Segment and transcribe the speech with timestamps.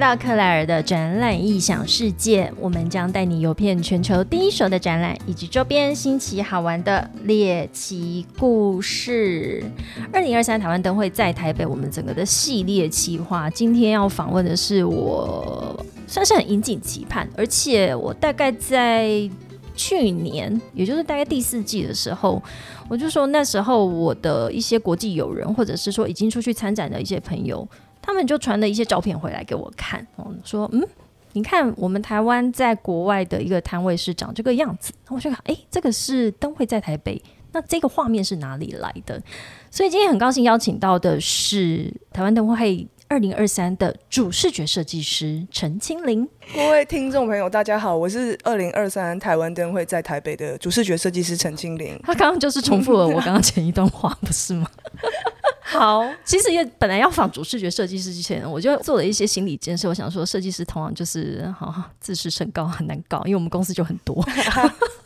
[0.00, 9.62] 到克莱尔的展览异想世界，我们将带你游遍全球第一手的展览以及周边新奇好玩的猎奇故事。
[10.10, 19.28] 二零二三台湾灯会在台北，我们整个的系列企划，今天要访问的是我算是很引颈期盼，而且我大概在
[19.76, 22.42] 去年，也就是大概第四季的时候，
[22.88, 27.68] 我就说那时候我的一些国际友人，或者是说已经出去参展的一些朋友。
[28.02, 30.06] 他们就传了一些照片回来给我看，
[30.44, 30.86] 说：“嗯，
[31.32, 39.22] 你看我们台湾在国外的一个摊位是长这个样子。”我就看，哎，这个是灯会在台北，那这个画面是哪里来的？
[39.70, 46.28] 所以今天很高兴邀请到的是台湾灯会二零二三的主视觉设计师陈清玲。
[46.54, 51.98] 各位听众朋友，大家好，我是二零二三台湾灯会在台北的主视觉设计师陈清玲。
[52.04, 54.70] 他刚刚就是重复了我刚刚前一段话，不是吗？
[55.60, 59.88] 好，其实也本来要仿主视觉设计师之前，我就做了一些心理建设。
[59.88, 64.24] 我想说，设计师通常就是好自视甚高，很难搞，因为我们公司就很多，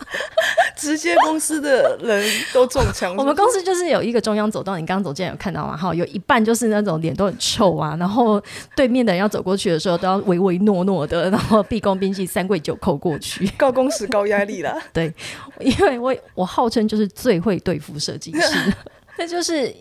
[0.77, 3.15] 直接公司的人都中枪。
[3.17, 5.77] 我们公司就是有一个中央走道，你刚刚走进来有看到吗？
[5.77, 8.43] 哈，有一半就是那种脸都很臭啊，然后
[8.77, 14.77] 对面的人要走过去的时候都要唯唯诺诺的，然后毕恭毕敬三跪九叩过去， 高工时高压力啦。
[14.93, 15.13] 对，
[15.61, 18.73] 因为我我号称就是最会对付设计师，
[19.19, 19.73] 那就是。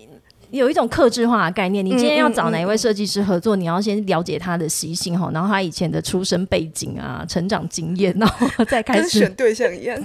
[0.52, 9.98] 有一种克制化的概念，你今天要找哪一位设计师合作，你要先了解他的习性哈，然后他以前的出身背景啊、成长经验，然后再开始选对象一样，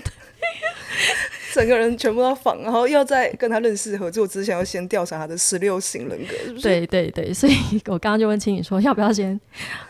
[1.55, 6.61] 整个人全部要仿，然后要在跟他认识合作之前，要先调查他的十六型人格。
[6.63, 7.55] 对对对，所以
[7.87, 9.39] 我刚刚就问青宇说，要不要先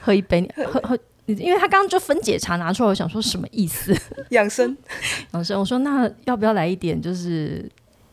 [0.00, 0.48] 喝一杯？
[0.54, 3.94] 喝喝，因为他刚刚就分解茶拿出来，我想说什么意思？
[4.30, 4.76] 养生，
[5.32, 5.58] 养生。
[5.58, 7.00] 我说那要不要来一点？
[7.00, 7.68] 就是。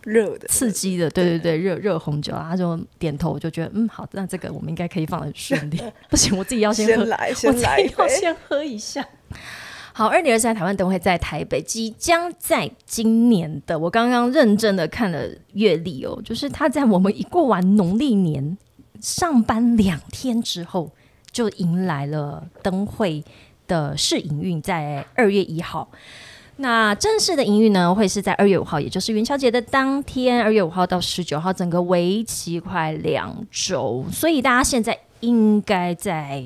[0.06, 5.82] 热的、刺激的，对对对，热热红酒啊，他就点头，我就觉得嗯好，那这个我们应该可以放很顺利。
[6.12, 9.04] 不行，我自己要先先来，先来，要先喝一下。
[9.98, 18.58] 好，二零二三台湾灯会在台北，即将在今年的，我刚刚认真的看了月历哦，就是它在我们一过完农历年
[19.00, 20.92] 上班两天之后，
[21.32, 23.24] 就迎来了灯会
[23.70, 25.88] 的试营运，在二月一号。
[26.58, 34.04] 那正式的营运呢，会是在二月五号，也就是元宵节的当天，二月五号到十九号，整个为期快两周。
[34.12, 36.44] 所以大家现在应该在，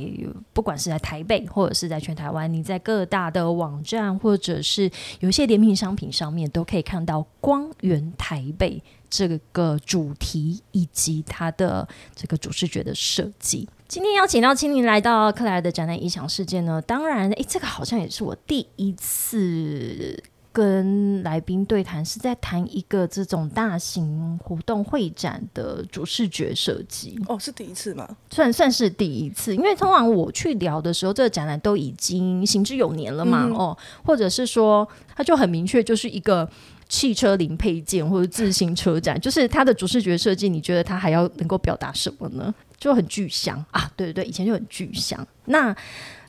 [0.53, 13.67] 不管是在台北或者是在全台湾，你在各大的网站或者是有一些联名商品上面，都可以看到“光源台北”这个主题以及它的这个主视觉的设计。
[13.87, 27.19] 今天邀请到青林来到克莱尔的展览异想世界呢，当然，哎，这个好像也是我第一次跟来宾对谈，是在谈一个这种大型活动会展的主视觉设计。
[27.27, 28.07] 哦，是第一次吗？
[28.31, 36.49] 算算是第一次，因为通常我去聊的时候，这个展览都已经行之有年了嘛，哦，或者是说，它就很明确，就是一个
[36.87, 42.53] 汽车零配件或者自行车展，就是它的主视觉设计，你觉得它还要能够表达什么呢？
[42.77, 45.27] 就很具象啊，对对对，以前就很具象。
[45.45, 45.75] 那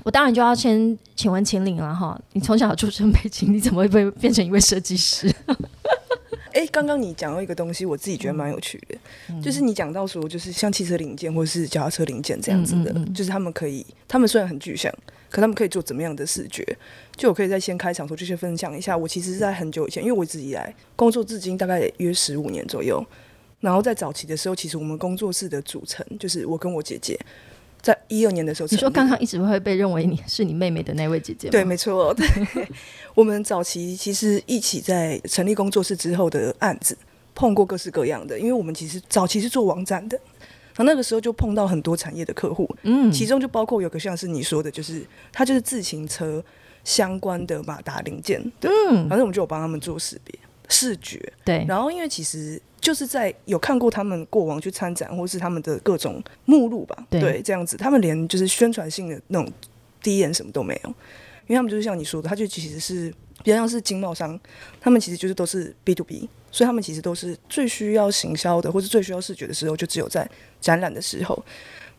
[0.04, 5.32] 我当然就要先请问秦岭了哈，你从小出生背景，你怎么会被变成一位设计师？
[6.52, 14.92] 哎，刚刚你讲到一个东西，我自己觉得蛮有趣的，就是你讲到说，就是像汽车零件或者是脚踏车零件这样子的，就是他们可以，他们虽然很具象，
[15.30, 16.66] 可他们可以做怎么样的视觉？
[17.16, 23.04] 就我可以在先开场时候就先分享一下，我其实是在很久以前，因为我一直以来工作至今大概约十五年左右。
[23.60, 27.16] 然后在早期的时候，其实我们工作室的组成就是我跟我姐姐，
[27.80, 32.12] 在一二年的时候，你说刚刚一直会被认为你是你妹妹的那位姐姐，对，没错。
[32.14, 32.26] 对，
[33.14, 36.96] 我们早期其实一起在成立工作室之后的案子，
[37.34, 40.16] 碰过各式各样的，因为我们其实早期是做网站的，
[40.74, 45.02] 然后那个时候就碰到很多产业的客户，嗯，其中就包括有个像是你说的，就是
[45.32, 46.42] 他就是自行车
[46.84, 50.38] 相关的马达零件，嗯，反正我们就有帮他们做识别
[50.70, 52.60] 视觉，对，然后因为其实。
[52.80, 59.52] 就是在有看过他们过往去参展，或是他们的各种目录吧，对，这样子，他们连就是宣传性的那种
[60.02, 60.88] 第一眼什么都没有，
[61.46, 63.12] 因为他们就是像你说的，他就其实是
[63.44, 64.40] 比较像是经贸商，
[64.80, 70.26] 他们其实就是都是 B to B，所以他们其实都是最需要行销的，或是最需要视觉的时候，就只有在
[70.58, 71.44] 展览的时候。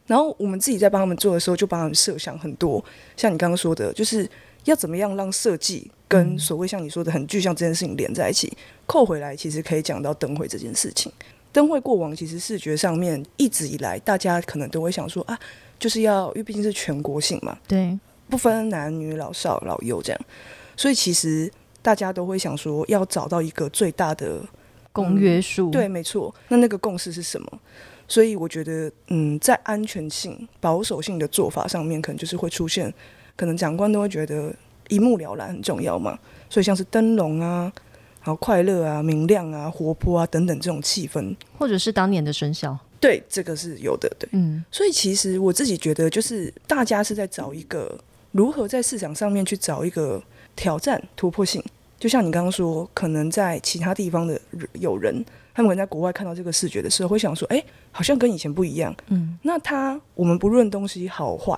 [0.07, 2.83] 然后我们自己在帮他们做的时候，就帮他们设想很多，
[3.15, 4.27] 像你刚刚说的，就是
[4.66, 5.92] 要怎么样让设计。
[6.08, 8.52] 跟所谓像你说的很具象这件事情连在一起，
[8.86, 11.10] 扣回来其实可以讲到灯会这件事情。
[11.54, 15.40] 灯会过往其实视觉上面一直以来，大家可能都会想说啊，
[15.80, 17.98] 就是要因为毕竟是全国性嘛，对，
[18.30, 20.22] 不分男女老少老幼这样，
[20.75, 21.50] 所以其实
[21.81, 24.42] 大家都会想说要找到一个最大的
[24.92, 25.69] 公约数。
[25.72, 26.34] 对，没错。
[26.50, 27.60] 那那个共识是什么？
[28.06, 32.94] 所以我觉得，嗯，在安全性、保守性的做法上面，可能就是会出现，
[33.41, 34.53] 可能长官都会觉得
[34.88, 36.19] 一目了然很重要嘛。
[36.47, 37.73] 所以像是灯笼啊，
[38.19, 44.63] 然后快乐啊、明亮啊、活泼啊等等这种气氛，或者是当年的生肖，对，这个是有的，对，嗯。
[44.69, 47.99] 所以其实我自己觉得，就是大家是在找一个
[48.31, 50.21] 如何在市场上面去找一个
[50.55, 51.63] 挑战、突破性。
[51.97, 54.39] 就像你刚刚说，可能在其他地方的
[54.73, 55.23] 有人，
[55.53, 61.55] 他们可能在国外看到这个视觉的时候，会想说：“哎，好像跟以前不一样。”嗯，那他我们不论东西好坏，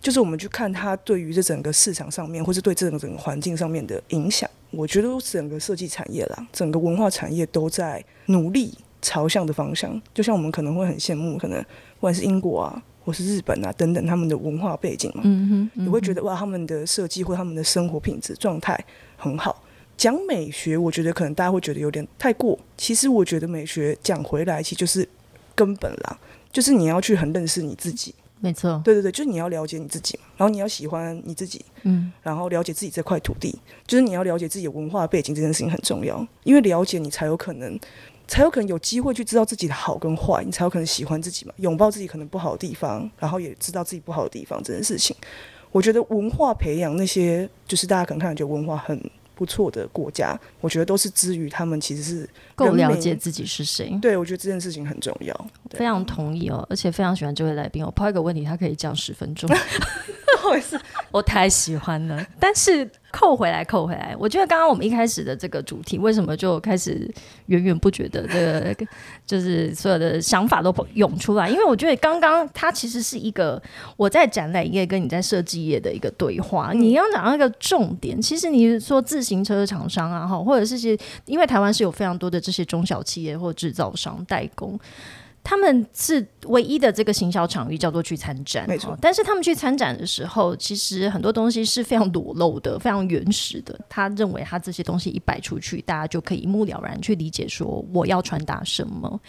[0.00, 4.48] 就是我们去看它对于这整个市场上面，或是对这整整个环境上面的影响。
[4.70, 10.00] 我觉得整个设计产业啦，整个文化产业都在努力朝向的方向。
[10.12, 18.78] 就像我们可能会很羡慕，可能不管是英国啊，或是日本啊等等他们的文化背景嘛，嗯哼，你会觉得哇，他们的设计或他们的生活品质状态
[19.16, 19.64] 很好。
[19.96, 22.56] 讲美学，我觉得可能大家会觉得有点太过。
[22.76, 25.08] 其实我觉得美学讲回来，其实就是
[25.56, 26.18] 根本啦，
[26.52, 28.14] 就是你要去很认识你自己。
[28.40, 36.26] 没错，对对对，就是你要了解你自己嘛，然后你要喜欢你自己，嗯，然后了解自己这块土地，就是你要了解自己的文化背景，这件事情很重要。
[36.44, 37.78] 因为了解你，才有可能，
[38.26, 45.16] 才有可能有机会去知道自己的好跟坏，你才有可能喜欢自己嘛，拥抱自己可能不好的地方，然后也知道自己不好的地方这件事情。
[45.70, 48.98] 我觉得文化培养那些，就是大家可能看觉得文化很。
[49.38, 53.96] 不错的国家，我觉得都是之于他们其实是够了解自己是谁。
[54.02, 57.84] 对，我觉得这件事情很重要，非常同意哦，而且非常喜欢这位来宾。
[57.84, 60.76] 我抛一个问题，他可以讲十分钟，不好意思，
[61.10, 62.26] 我太喜欢了。
[62.38, 62.88] 但是。
[63.10, 64.14] 扣回来，扣回来。
[64.18, 67.10] 我觉得刚刚我们一开始的这个主题，为什么就开始
[67.46, 68.86] 源源不绝的这个，
[69.24, 71.48] 就是所有的想法都涌出来？
[71.48, 73.60] 因为我觉得刚刚它其实是一个
[73.96, 76.72] 我在展览业跟你在设计业的一个对话。
[76.74, 80.94] 你要讲到一个重点，其实你说自行车厂商啊，哈，或者是些，
[81.24, 84.78] 因为台湾是有非常多的这些中小企业或制造商代工。
[85.42, 88.66] 他们是唯一的这个行销场域，叫做去参展。
[88.68, 93.78] 没错，但是他们去参展的时候，其实很多东西是非常裸露的，非常原始的。
[93.88, 99.20] 他认为他这些东西一摆出去，大家就可以一目了然去理解说我要传达什么。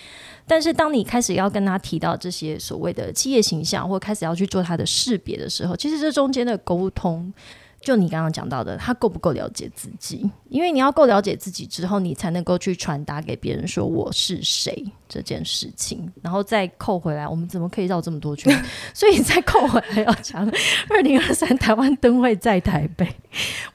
[0.45, 7.33] 但是当你开始要跟他提到这些所谓的企业形象，或开始要去做他的识别的时候，其实这中间的沟通。
[7.81, 10.29] 就你刚刚讲到的，他够不够了解自己？
[10.49, 17.27] 因为你要够了解自己之后，你才能够去传达给别人说我是谁这件事情，然后再扣回来。
[17.27, 18.53] 我们怎么可以绕这么多圈？
[18.93, 20.45] 所以再扣回来要讲，
[20.89, 23.07] 二零二三台湾灯会在台北，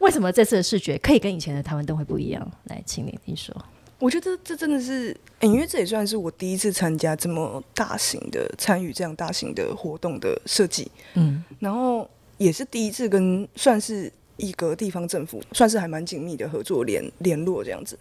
[0.00, 2.46] 为什么这次的视觉可以跟以前的台湾灯会不一样？
[2.64, 3.54] 来，请你你说。
[3.98, 10.90] 我觉得这真的是，因为这也算是我第一次参加这么大型的、参与这样大型的活动的设计。
[11.14, 12.06] 嗯，然后。
[12.38, 17.96] 也是第一次跟算是一个地方政府，算是还蛮紧密的合作联联络这样子，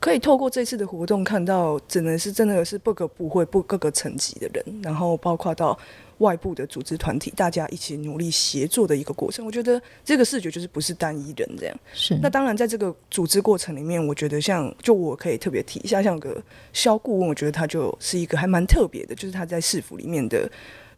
[0.00, 5.78] 可以透过这次的活动看到，只能是真的是各个部会、不各个层级的人，然后包括到
[6.18, 9.46] 外部的组织团体，大家一起努力协作的一个过程。
[9.46, 11.80] 我觉得这个视觉就是不是单一人这样。
[11.94, 12.18] 是。
[12.20, 20.50] 那当然，在这个组织过程里面，我觉得像就我可以特别提一下，像个肖顾问，我觉得他就是一个还蛮特别的，就是他在市府里面的。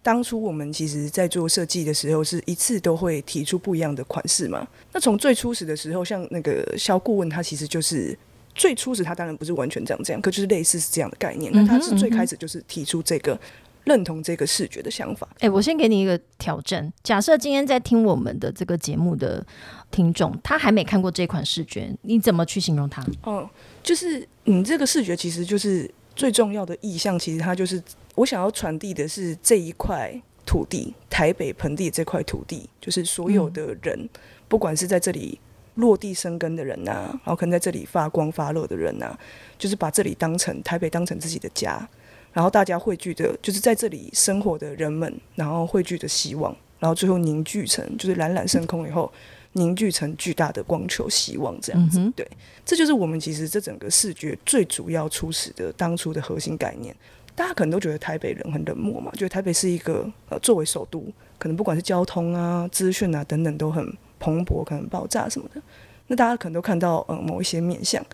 [0.03, 4.67] 当初我们其实，在做设计的时候，是一次都会提出不一样的款式嘛。
[4.93, 8.19] 那从最初始的时候，像那个肖顾问，他其实就是
[8.53, 11.53] 最初始，他当然不是完全这样这样，可就是类似是这样的概念。
[11.55, 13.39] 那他是最开始就是提出这个
[13.85, 15.29] 认同这个视觉的想法。
[15.39, 19.47] 哎，我先给你一个挑战：假设今天在听我们的这个节目的
[19.93, 23.07] 听众，他还没看过这款视觉，你怎么去形容它？
[23.23, 23.49] 哦，
[23.85, 27.83] 就是你这个视觉其实就是最重要的意象，其实它就是。
[28.15, 30.13] 我想要传递的是这一块
[30.45, 34.07] 土地，台北盆地这块土地，就是所有的人，
[34.49, 35.41] 不管是在这里
[35.77, 39.19] 落地生根的人呐，然后可能在这里发光发热的人呐，
[39.57, 41.89] 就是把这里当成台北当成自己的家，
[42.35, 49.11] 然后大家汇聚的，就是在这里生活的人们，然后汇聚的希望，然后最后凝聚成就是冉冉升空以后
[49.55, 52.27] 凝聚成巨大的光球希望这样子，对，
[52.65, 56.95] 这就是我们其实这整个视觉最主要初始的当初的核心概念。
[57.35, 61.05] 大家可能都觉得台北人很冷漠嘛，觉得台北是一个呃作为首都，
[61.39, 65.63] 可能不管是交通啊、资讯啊等等都很蓬勃，可能爆炸什么的。
[66.09, 68.05] 那大家可能都看到呃某一些面相。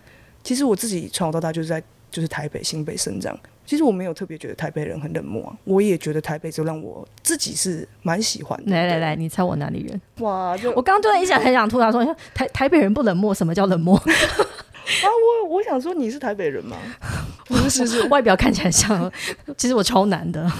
[0.41, 3.37] 其实我自己从小到大就是在就是台北新北生长。
[3.69, 8.71] 其实我没有特别觉得台北人很冷漠，我也觉得台北就让我自己是蛮喜欢的。
[8.71, 10.01] 来来来，你猜我哪里人？
[10.21, 10.57] 哇！
[10.57, 13.95] 就我刚刚突然一想，很想吐槽说，台台北人不冷漠，什么叫冷漠？
[14.01, 15.05] 啊，
[15.45, 16.77] 我我想说你是台北人吗？
[17.45, 19.11] 不是，是外表看起来像，
[19.55, 20.51] 其实我超南的，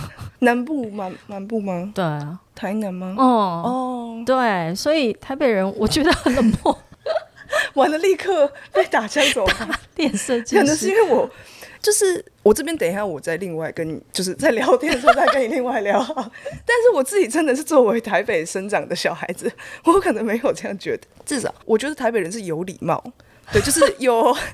[0.42, 1.12] 南部吗？
[1.26, 1.92] 南部吗？
[1.96, 3.16] 对啊，台南吗？
[3.18, 6.78] 哦哦，对，所以台北人我觉得很冷漠，
[7.74, 9.48] 完了立刻被打枪走，
[9.96, 11.28] 脸色，可能是因为我
[11.82, 16.00] 就是我这边等一下，我再另外跟你，就是在聊天的时候再跟你另外聊。
[16.14, 19.52] 但是我自己真的是作为台北生长的小孩子，
[19.86, 21.04] 我可能没有这样觉得。
[21.26, 23.04] 至少我觉得台北人是有礼貌，
[23.52, 24.36] 对，就是有。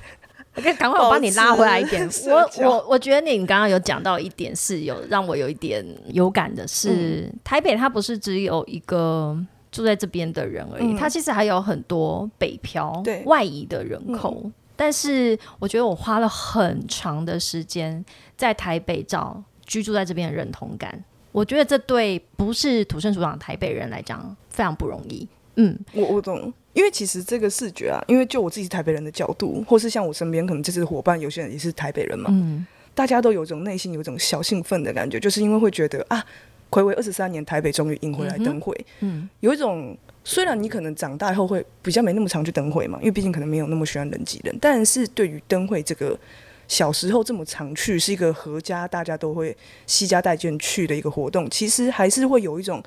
[0.56, 2.08] 我可以赶快我帮你拉回来一点。
[2.28, 9.36] 我我我觉得你刚刚有讲到一点是有让我有一点有感的，是台北它不是只有一个
[9.70, 14.50] 住在这边的人而已，它其实还有很多北漂、外移的人口。
[14.76, 18.04] 但是我觉得我花了很长的时间
[18.36, 21.02] 在台北找居住在这边的认同感，
[21.32, 25.26] 我觉得这对不是土生土长的台北人来讲非常不容易。
[25.54, 36.22] 嗯，我我懂，因为其实这个视觉啊，因为就我自己是台北人的角度，或是像我身边可能这次伙伴有些人也是台北人嘛，嗯，大家都有种内心有一种小兴奋的感觉，就是因为会觉得啊，
[36.70, 39.96] 暌违二十三年，台北终于迎回来灯会，嗯，有一种。
[40.28, 46.18] 虽然你可能长大后会比较没那么常去灯会嘛，因为毕竟可能没有那么喜欢人挤人，但是对于灯会这个
[46.66, 49.56] 小时候这么常去，是一个合家大家都会
[49.86, 52.82] 惜家带眷去的一个活动，其实还是会有一种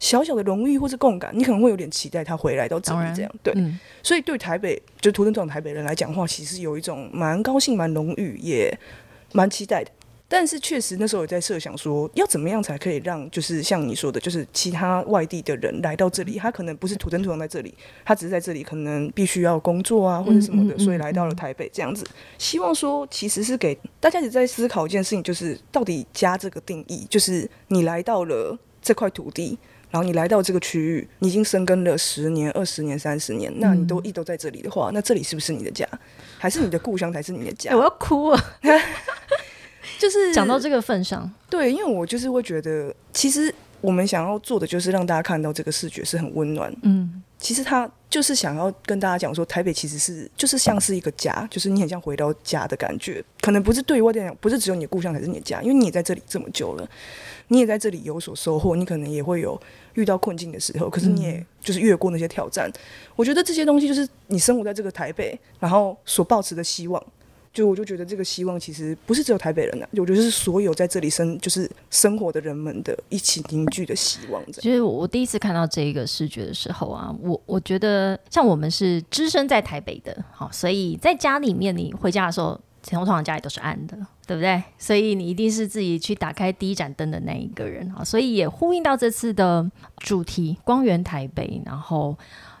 [0.00, 3.30] 小小的荣誉或是共感，你可能会有点期待他回来到这里这样。
[3.42, 3.52] 对，
[4.02, 8.74] 所以对台北就图腾这种台北人来讲话，其实有一种蛮高兴、蛮荣誉，也
[9.34, 9.90] 蛮期待的。
[10.30, 22.04] 但是确实那时候也在设想说，要怎么样才可以让就是像你说的，就是其他外地的人来到这里，他可能不是土生土长在这里，他只是在这里可能必须要工作啊或者什么的，所以来到了台北这样子。
[22.36, 29.58] 希望说其实是给大家也在思考一件事情，就是到底家这个定义，就是你来到了这块土地，
[29.90, 35.88] 然后你来到这个区域，你已经生根了十年、二十年、三十年，那你都一都在这里的话，那这里是不是你的家，
[36.36, 37.74] 还是你的故乡才是你的家？
[37.74, 38.38] 我要哭了。
[39.98, 46.74] 就是讲到这个份上，对，因为我就是会觉得，其实我们想要做的就是让大家看到这个视觉是很温暖。
[46.82, 53.24] 嗯，其实他就是想要跟大家讲说，台北其实是就是像是一个家，就是你很像回到家的感觉。
[53.40, 56.88] 可能不是对于外地人讲，不是只有你的故乡才是你的家，因为你也在这里这么久了，
[57.48, 59.60] 你也在这里有所收获，你可能也会有
[59.94, 62.70] 遇到困境的时候，可是你也就是越过那些挑战。
[63.14, 67.02] 我觉得这些东西就是你生活在这个台北，然后所抱持的希望。
[67.52, 74.42] 就我就觉得这个希望其实不是只有台北人呐，我觉得是所有在这里生就是生活的人们的一起凝聚的希望。
[74.52, 84.62] 其实我第一次看到这一个视觉的时候啊，我我觉得像我们是只身在台北的，好，所以在家里面你回家的时候，通常家里都是暗的，对不对？
[84.78, 92.16] 所以你一定是自己去打开第一盏灯的那一个人啊，所以也呼应到这次的主题“光源台北”，然后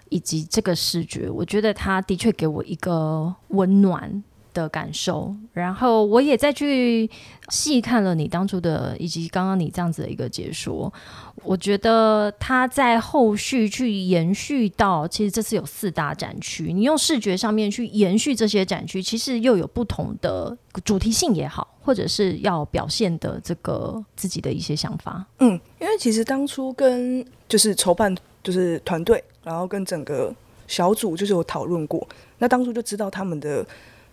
[0.08, 4.22] 以及这个视觉，我觉得它的确给我一个温暖。
[4.58, 7.08] 的感受，然后我也再去
[7.48, 10.92] 细看了你当初的，以及刚刚你这样子的一个解说，
[11.44, 25.24] 我觉得他在后续去延续到，其实这次有四大展区，你用视觉上面去延续这些展区，其实又有不同的主题性也好，或者是要表现的这个自己的一些想法。
[25.38, 30.34] 嗯，因为其实当初跟就是筹办就是团队，然后跟整个
[30.66, 32.06] 小组就是有讨论过，
[32.38, 33.64] 那当初就知道他们的。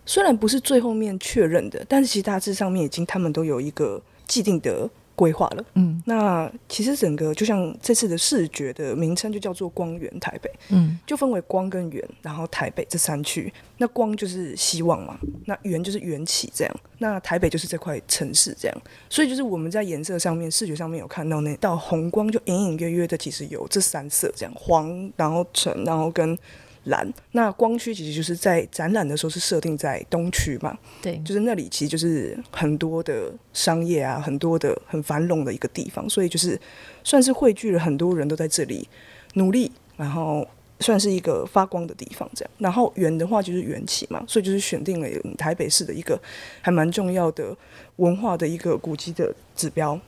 [0.06, 5.64] 虽然不是最后面确认的，但是其实大致上面已经他们都有一个既定的规划了。
[5.74, 10.50] 嗯，那其实整个就像这次的视觉的名称就叫做“光源台北”。
[10.70, 13.52] 嗯，就分为光跟源，然后台北这三区。
[13.78, 16.80] 那光就是希望嘛，那源就是缘起这样。
[16.98, 18.82] 那台北就是这块城市这样。
[19.10, 26.38] 所以就是我们在颜色上面、视觉上面有看到那道红光，就隐隐约约的其实有这三色这样：黄，然后橙，然后跟。
[26.86, 30.76] 蓝，那光区其实就是在展览的时候是设定在东区嘛？
[31.02, 36.60] 对，就是那里其实就是很多的商业啊，很多的很繁荣的一个地方，所以就是
[37.04, 38.88] 算是汇聚了很多人都在这里
[39.34, 40.46] 努力，然后
[40.80, 42.50] 算是一个发光的地方这样。
[42.58, 46.20] 然后圆的话就是缘起嘛，所以就是选定了台北市的一个
[46.60, 47.56] 还蛮重要的
[47.96, 49.98] 文化的一个古迹的指标。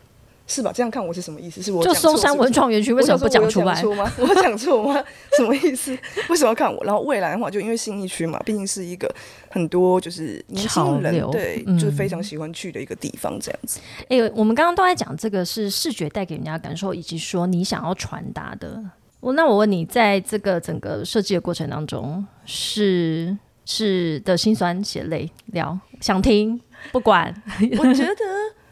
[0.48, 0.72] 是吧？
[0.74, 1.62] 这样看我是什么意思？
[1.62, 3.80] 是我就松山文创园区为什么不讲出来？
[3.94, 4.10] 吗？
[4.18, 5.04] 我讲错吗？
[5.36, 5.96] 什么意思？
[6.28, 6.82] 为什么要看我？
[6.84, 9.08] 然后未来的话，就因为新一区嘛，毕竟是一个
[9.50, 13.78] 很多就是年轻人对，就是非常喜欢去的一个地方，这样子。
[14.08, 18.82] 哎，我们刚刚都在讲这个是视觉带给人家感受，以及说你想要传达的。
[19.20, 23.36] 我那我问你，在这个整个设计的过程当中，是
[23.66, 26.58] 是的心酸血泪聊，想听
[26.90, 27.34] 不管？
[27.78, 28.14] 我觉得。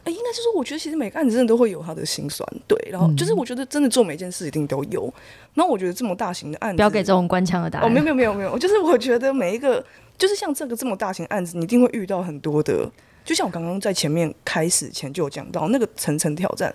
[0.09, 2.77] 应该是说，我觉得其实每个案子真的都会有他的心酸，对。
[2.91, 5.11] 然后就是我觉得真的做每件事一定都有。
[5.53, 7.87] 那我觉得这么大型的案子，不要给这种官腔的答案。
[7.87, 9.83] 哦，没有没有没有没有，就是我觉得每一个，
[10.17, 12.89] 就是像这个这么大型案子，你一定会遇到很多的。
[13.25, 16.73] 就像我刚刚在前面开始前就有讲到那个层层挑战。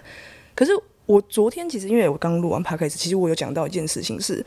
[0.54, 0.72] 可是
[1.06, 4.44] 我昨天其实因为我刚录完 p 开始，其实我有讲到一件事情是，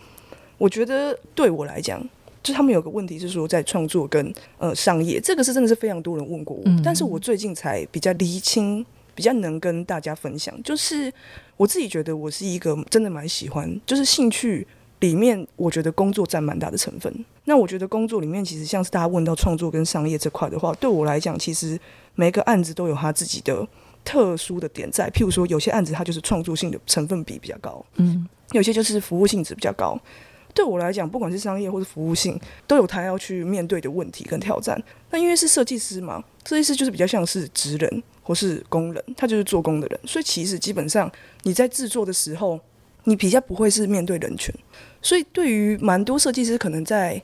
[0.57, 1.99] 我觉得对我来讲，
[2.45, 8.85] 就他们有个问题是说，在创作跟呃商业，这个是真的是非常多人问过我，但是我最近才比较厘清，
[9.15, 11.11] 比较能跟大家分享，就是
[11.57, 14.67] 我自己觉得我是一个真的蛮喜欢，就是兴趣
[14.99, 17.11] 里面，我觉得工作占蛮大的成分。
[17.45, 21.79] 那我觉得工作里面，其实像是大家问到创作跟商业这块的话，对我来讲，其实
[22.13, 23.67] 每个案子都有他自己的
[24.03, 25.09] 特殊的点在。
[25.09, 29.99] 譬如说，有些案子它就是创作性的成分比比较高，嗯，有些就是服务性质比较高。
[30.55, 34.81] 对我来讲，不管是商业或是服务性，都有他要去面对的问题跟挑战。
[35.11, 41.11] 那因为是设计师嘛，设计师就是比较像是职人或是工人，他就是做工的人，所以其实基本上
[41.43, 42.57] 你在制作的时候，
[43.03, 44.55] 你比较不会是面对人群。
[45.01, 47.21] 所以对于蛮多设计师，可能在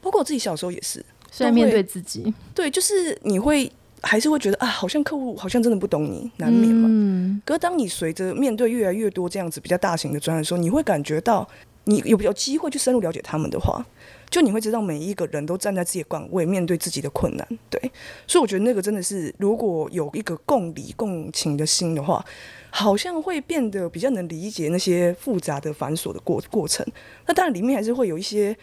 [0.00, 3.70] 包括我自己小时候也是，在面对自己，对，就是你会
[4.00, 6.88] 还是会觉得啊，好像客户好像真的不懂你，难免嘛。
[6.90, 7.42] 嗯。
[7.44, 11.46] 可是当你随着面对越来越多这样子比较大型的专案的时候，你会感觉到。
[11.90, 13.84] 你有有机会去深入了解他们的话，
[14.30, 17.44] 就你会知道每一个人都站在自己的岗位，面对自己的困难。
[17.68, 17.80] 对，
[18.28, 22.24] 所以我觉得那个真的是，如果有一个共理共情的心的话，
[22.70, 26.86] 好像会变得比较能理解那些复杂的繁琐的过过程。
[27.26, 28.56] 那当然里面还是会有一些，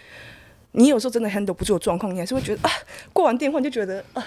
[0.71, 2.71] 你有时候真的 handle 不住的状况，你还是会觉得啊，
[3.11, 4.25] 过完电话就觉得啊，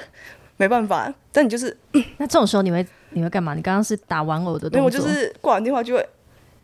[0.59, 1.11] 没办法。
[1.33, 1.75] 但你就是，
[2.19, 3.55] 那这种时候你会你会干嘛？
[3.55, 6.07] 你刚刚是打玩偶的动作，我就是挂完电话就会，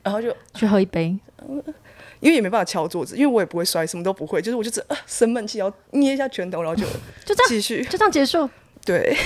[0.03, 1.17] 然后就去喝一杯。
[2.21, 6.83] 因为也没办法敲桌子，因为我也不会摔，什么都不会，就是我就是啊生闷气，然后捏一下拳头，然后就
[7.25, 8.49] 就这样继续，就这样结束。
[8.85, 9.17] 对，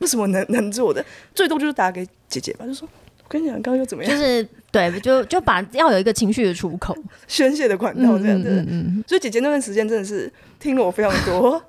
[0.00, 2.88] 为什么能能做的最多就是打给姐姐吧，就说
[3.22, 4.12] 我跟你讲，刚刚又怎么样？
[4.12, 8.48] 就是对，就就把要有一个情绪的出口，宣泄的管道这样子。
[8.50, 9.04] 嗯嗯。
[9.06, 11.62] 所以姐姐那段时间真的是听了我非常多。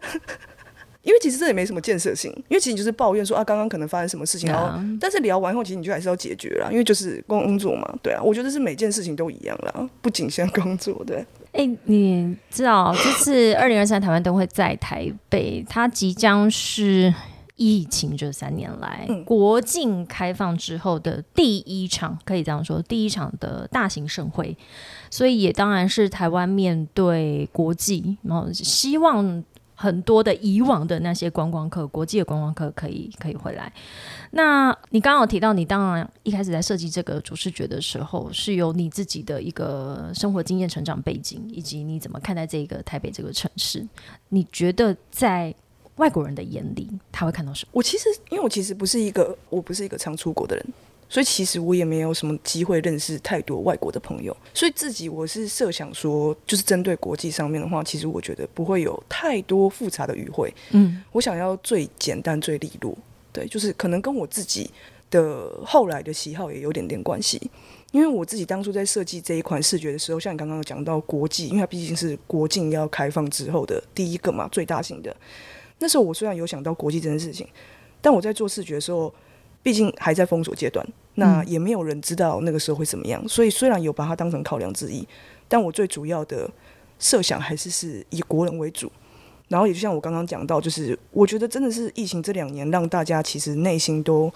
[1.04, 11.26] 因为其实这也没什么建设性，因为其实你就是抱怨说啊，刚刚可能发生什么事情，然后但是聊完后，其实你就还是要解决了，因为就是工作嘛，对啊，我觉得是每件事情都一样啦，不仅限工作，对。
[11.52, 17.14] 哎，你知道这次 二零二三台湾灯会在台北，它即将是
[17.58, 24.58] 疫情这三年来国境开放之后的第一场，可以这样说，第一场的大型盛会，
[25.12, 29.44] 所以也当然是台湾面对国际，然后希望。
[29.84, 33.70] 很多的以往的那些观光客，国际的观光客可以可以回来。
[34.32, 43.86] 那你刚刚有提到，你当然一开始在设计这个主视觉的时候，是有你自己的一个生活经验、成长背景，以及你怎么看待这个台北这个城市？
[44.30, 45.54] 你觉得在
[45.98, 47.72] 外国人的眼里，他会看到什么？
[47.74, 50.66] 我其实，因为我其实不是一个，我不是一个常出国的人。
[51.14, 60.52] 所以其实我也没有什么机会认识太多外国的朋友，所以自己我是设想说，就是针对国际上面的话，其实我觉得不会有太多复杂的语汇。
[60.72, 62.98] 嗯，我想要最简单、最利落。
[63.32, 64.68] 对，就是可能跟我自己
[65.12, 67.40] 的后来的喜好也有点点关系。
[67.92, 75.16] 因为我自己当初在设计这一款视觉的时候，像你刚刚讲到国际，因为它毕竟是国境要开放之后的第一个嘛，最大型的。
[75.78, 77.48] 那时候我虽然有想到国际这件事情，
[78.02, 79.14] 但我在做视觉的时候，
[79.62, 80.84] 毕竟还在封锁阶段。
[81.16, 85.08] 那也没有人知道那个时候会怎么样，所以虽然有把它当成考量之一，
[85.48, 86.50] 但我最主要的
[87.00, 88.92] 设想还是是以国人为主。
[89.50, 94.32] 然后也就像我刚刚讲到，就是我觉得真的是疫情这两年让大家其实内心都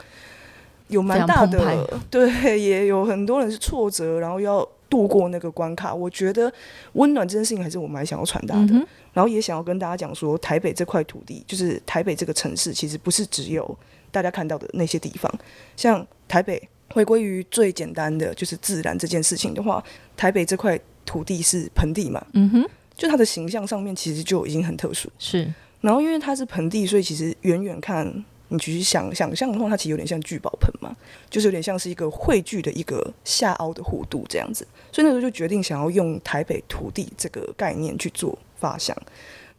[0.89, 5.91] 有蛮大的， 对，也有很多人是挫折，然后要度过那个关卡。
[5.91, 6.53] 我觉得
[6.93, 8.73] 温暖这件事情还是我蛮想要传达的，
[9.13, 13.77] 然后也想要跟大家讲说，台北这块土地，就是台北这个城市，其实不是只有
[14.11, 15.31] 大家看到的那些地方，
[15.75, 16.05] 像。
[16.29, 19.81] 台北回归于最简单的就是自然这件事情的话，
[20.17, 22.21] 台北这块土地是盆地嘛？
[22.33, 25.09] 嗯哼，就它的形象上面其实就已经很特殊。
[25.17, 28.05] 是，然后因为它是盆地，所以其实远远看，
[28.49, 30.93] 你其实想想象的话，它其实有点像聚宝盆嘛，
[31.29, 34.67] 就是有点像是一个汇聚的一个下凹的弧度这样子。
[34.91, 38.93] 所以那时候就决定想要用台北土地这个概念去做发想。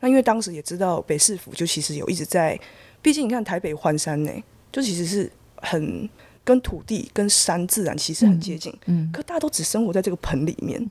[0.00, 2.60] 那因为当时也知道北市府就其实有一直在，
[3.08, 4.30] 毕竟你看台北环山呢，
[4.70, 6.06] 就其实是很。
[6.44, 10.82] 跟土地、跟山自然其实很接近，嗯，可大家都只生活在这个盆里面，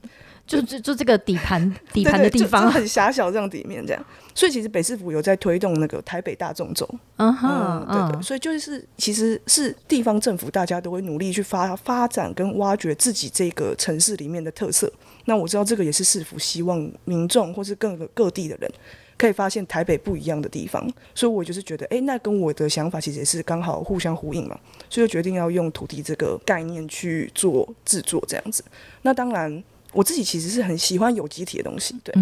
[0.45, 1.60] 就就就这个底盘
[1.91, 14.93] 底盘的地方很狭小，这样底面这样，所以其实北市府有在推动那个台北大众走，嗯哼，对对，所以就是其实是地方政府大家都会努力去发发展跟挖掘自己这个城市里面的特色。
[15.25, 18.71] 那我知道这个也是市府希望民众或是各个各地的人。
[19.17, 24.58] 可以发现台北不一样的地方，所以我就是觉得，哎，那跟我的想法其实也是刚好互相呼应嘛，
[24.89, 28.63] 所以就决定要用土地这个概念去做制作这样子。
[29.01, 32.13] 那当然，我自己其实是很喜欢有机体的东西，对，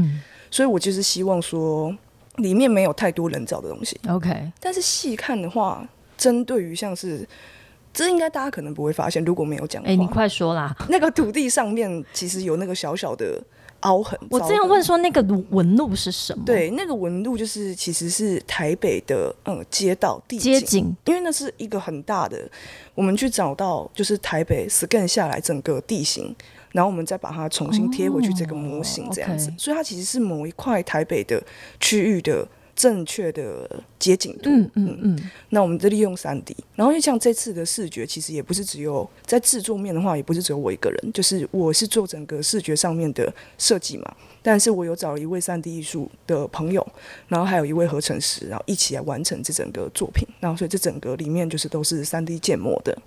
[0.49, 1.93] 所以我就是希望说
[2.37, 3.99] 里面没有太多人造的东西。
[4.07, 5.85] OK，但是细看的话，
[6.17, 7.27] 针对于像是
[7.93, 13.43] 这应该大家可能不会发现，如果没有讲，哎，你快说啦， 那个土地上面其实有那个小小的。
[13.81, 14.19] 凹痕。
[14.29, 16.43] 我这样问说，那个纹路是什么？
[16.45, 22.37] 对，那个纹路就是其实是台北的嗯街道地街景，因为那是一个很大的，
[22.93, 26.35] 我们去找到就是台北 scan 下来整个地形，
[26.71, 31.41] 然后我们再把它重新贴回去这个模型这样子，所以它其实是某一块台北的
[31.79, 32.47] 区域的。
[32.75, 46.85] 正确的街景图，嗯嗯嗯，那我们就利用三 D，然后就像这次的视觉，其实也不是只有在制作面的话，也不是只有我一个人，就是我是做整个视觉上面的设计嘛，但是我有找了一位三 D 艺术的朋友，
[47.29, 52.97] 然后还有一位合成师，然后一起来完成这整个作品，然后所以这整个里面就是都是三 D 建模的。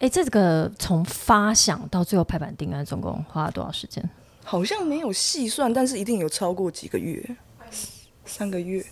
[0.00, 4.02] 哎，这个从发想到最后排版定案，总共花了多少时间？
[4.42, 7.24] 好像没有细算，但是一定有超过几个月，
[8.26, 8.84] 三个月。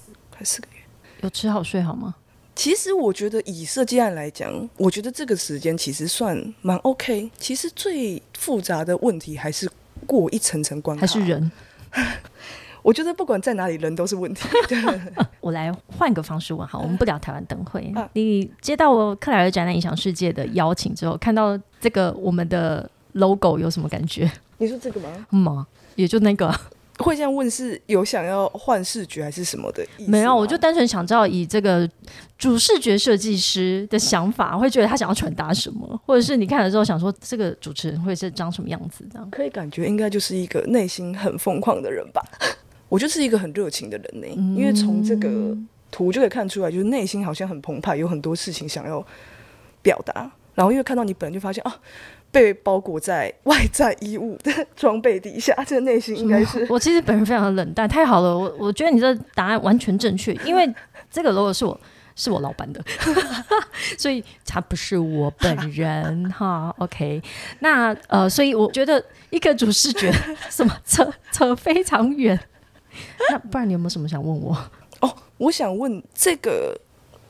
[0.44, 0.78] 四个月，
[1.22, 2.14] 有吃好睡好吗？
[2.56, 7.30] 其实我觉得以设计案来讲，我觉得这个时间其实算蛮 OK。
[7.38, 9.70] 其实最复杂的问题还是
[10.06, 11.50] 过一层层关卡，还是人。
[12.82, 14.46] 我觉得不管在哪里，人都是问题。
[15.40, 17.92] 我来换个方式问，好，我们不聊台湾灯会。
[18.14, 24.30] 你接到我克莱尔展览影响世界的邀请之后，看到这个我们的 logo 有什么感觉？
[24.58, 25.26] 你说这个吗？
[25.30, 25.66] 吗？
[25.94, 26.54] 也就那个。
[27.04, 30.10] 会这样问是有想要换视觉还是什么的意思？
[30.10, 31.88] 没有，我就单纯想知道以这个
[32.36, 39.04] 主视觉设计师的想法，会觉得他想要传达什么，或者是你看了之后想说这个主持人会是长什么样子？
[39.10, 42.22] 这样可以感觉应该就是一个内心很疯狂的人吧。
[42.88, 44.26] 我就是一个很热情的人呢，
[44.58, 45.56] 因为从这个
[45.90, 49.04] 图就可以看出来，就是内心好像很澎湃，有很多事情想要
[49.80, 50.30] 表达。
[50.54, 51.74] 然后因为看到你本人，就发现啊。
[52.32, 60.72] 被包裹在外在衣物的装备底下，这个内心应该是 我其实本人非常的冷淡，太好了，我我觉得你这答案完全正确，因为
[61.10, 61.78] 这个 logo 是我
[62.14, 62.80] 是我老板的，
[63.98, 66.74] 所以他不是我本人哈。
[66.78, 67.20] OK，
[67.60, 70.12] 那呃，所以我觉得一个主视觉
[70.48, 72.38] 什么扯扯非常远，
[73.30, 74.56] 那不然你有没有什么想问我？
[75.00, 76.78] 哦，我想问这个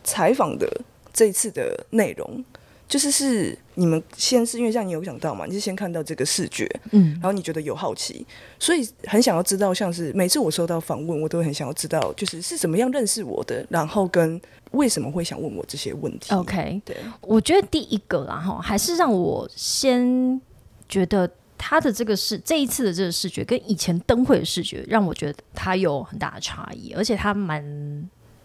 [0.02, 0.68] 采访的
[1.12, 2.44] 这次的内容。
[2.90, 8.26] 就是是你们先是因为像你有想到嘛，你是先看到这个视觉，嗯，然后你觉得有好奇，
[8.58, 14.38] 所以很想要知道，像是每次我收到访问，我都很想要知道，就是是怎么样认识我的，然后跟
[14.72, 16.34] 为什么会想问我这些问题。
[16.34, 20.40] OK，对，我觉得第一个啦哈，还是让我先
[20.88, 27.64] 觉得他的这个视这一次的这个视觉跟以前灯会的视觉，让我觉得它有很大的差异，而且它蛮。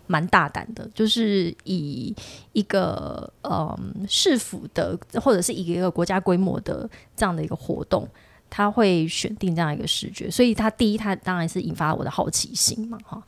[0.08, 2.15] 蛮大胆的，就是以
[2.54, 8.08] 一个嗯市府的或者是以一个国家规模的这样的一个活动，
[8.50, 13.22] 他会选定这样一个视觉，所以他第一，他当然是引发我的好奇心嘛，哈。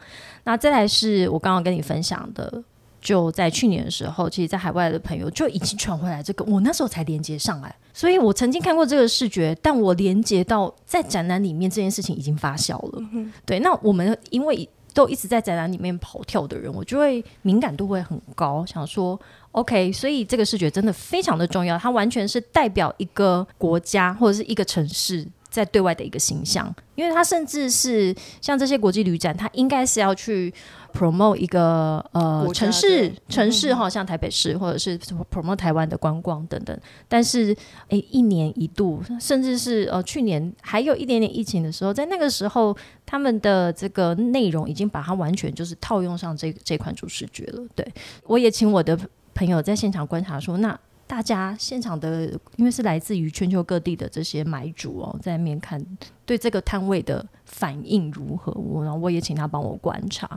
[0.44, 2.64] 那再来是我刚刚跟你分享的，
[3.02, 13.04] 就在去年的时候，其实，在海外的朋友就已经传回来这个，我那时候才连接上来，所以我曾经看过这个视觉，但我连接到在展览里面这件事情已经发酵了，
[13.46, 13.60] 对。
[13.60, 14.70] 那我们因为。
[14.98, 19.20] 都一直在展览里面跑跳的人，我就会敏感度会很高，想说
[19.52, 25.24] OK，所以这个视觉真的非常的重要，它完全是代表一个国家或者是一个城市
[25.58, 30.54] 在对外的一个形象，因为它甚至是像这些国际旅展，它应该是要去。
[30.94, 34.98] promote 一个呃城市城市哈，像台北市或者是
[35.30, 36.76] promote 台湾的观光等等，
[37.08, 37.56] 但是
[37.90, 47.64] 诶，一年一度，甚至是呃去年还有一点点疫情的时候，在那个时候，他们的这个内容已经把它完全就是套用上这这款主视觉了。
[47.76, 47.86] 对
[48.24, 48.98] 我也请我的
[49.36, 50.80] 朋友在现场观察说，那。
[51.08, 52.26] 大家现场的，
[52.58, 55.84] 因为是来自于全球各地的这些买主哦，在面看
[56.26, 60.30] 对这个摊位的反应如何，我然后我也请他帮我观察。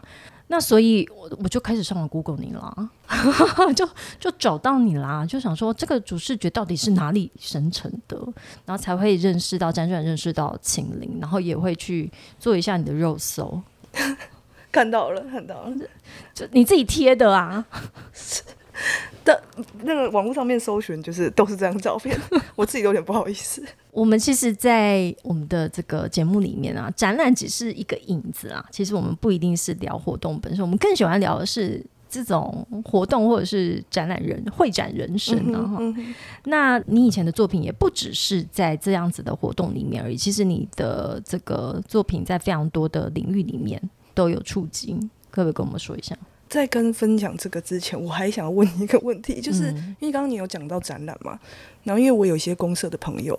[0.47, 2.91] 那所以，我我就开始上了 Google 你啦，
[3.75, 8.17] 就就找到你啦，就想说这个主视觉到底是哪里生成的，
[8.65, 13.61] 然后才会认识到辗转认识到秦岭，然后也会去做一下你的肉搜，
[14.73, 15.77] 看到了，看到了，
[16.35, 17.67] 就你自己贴的啊。
[19.25, 19.43] 的
[19.83, 22.19] 那个网络上面搜寻，就是都是这张照片，
[22.57, 23.63] 我自己有点不好意思。
[23.91, 28.65] 我们其实，在我们的这个节目里面啊，展览只是一个影子啊。
[28.71, 35.79] 其实我们不一定是聊活动本身，我们更喜欢聊的是这种活动或者是展览人会展人生啊。
[36.45, 43.81] 那你以前的作品也不只是在这样子的活动里面而已，其实你的这个作品在非常多的领域里面
[44.15, 44.93] 都有触及，
[45.31, 46.17] 可不可以跟我们说一下？
[46.51, 49.69] 在跟分享这个之前，我还想要问一个问题，就是
[50.01, 51.39] 因为刚刚你有讲到展览嘛，
[51.85, 53.39] 然后因为我有一些公社的朋友，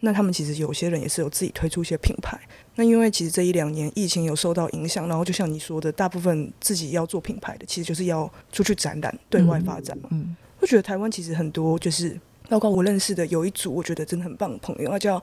[0.00, 2.38] 那他们其实有些人也是有自己推出一些品牌。
[2.74, 10.08] 那因为其实这一两年疫情有受到影响，然后就像你说的，大部分自己要做品牌的，其实就是要出去展览、对外发展嘛。
[10.10, 12.18] 嗯，我觉得台湾其实很多，就是
[12.48, 15.22] 包括我认识的有一组，我觉得真的很棒的朋友，他叫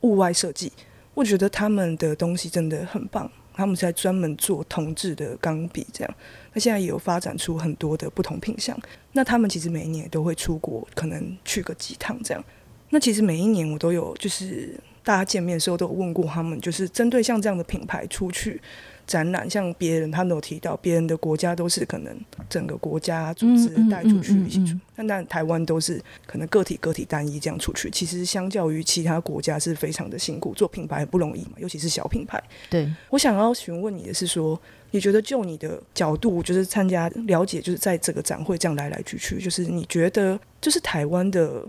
[0.00, 0.72] 物外设计。
[1.14, 6.14] 我觉得他们的东西真的很棒，他们在专门做铜制的钢笔，这样。
[6.54, 8.78] 那现在也有发展出很多的不同品相。
[9.12, 12.42] 那他们其实每一年都会出国，可能去个几趟这样。
[12.88, 18.60] 那其实每一年我都有，就是大家见面的时候都有问过他们，就是针对像这样的品牌出去。
[19.06, 27.90] 展览像别人，他们有提到，别人的国家都是可能整个国家组织带出去一起出，但但台湾都是可能个体个体单一这样出去。
[27.90, 32.42] 其实相较于其他国家是非常的辛苦，做品牌很不容易嘛，尤其是小品牌。
[32.70, 34.58] 对我想要询问你的是说，
[34.90, 41.62] 你觉得就你的角度，就是参加了解，就是在这个展会这样来来去去，就是你觉得就是台湾的。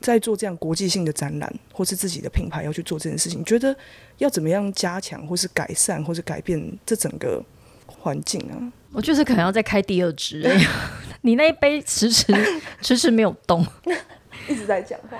[0.00, 3.76] 在做这样国际性的展览，或是自己的品牌要去做这件事情，觉得
[4.18, 7.44] 要怎么样加强，或是改善，或是改变这整个
[7.86, 8.54] 环境啊？
[8.92, 10.42] 我就是可能要再开第二支，
[11.22, 12.32] 你那一杯迟迟
[12.80, 13.66] 迟迟没有动，
[14.48, 15.18] 一直在讲话，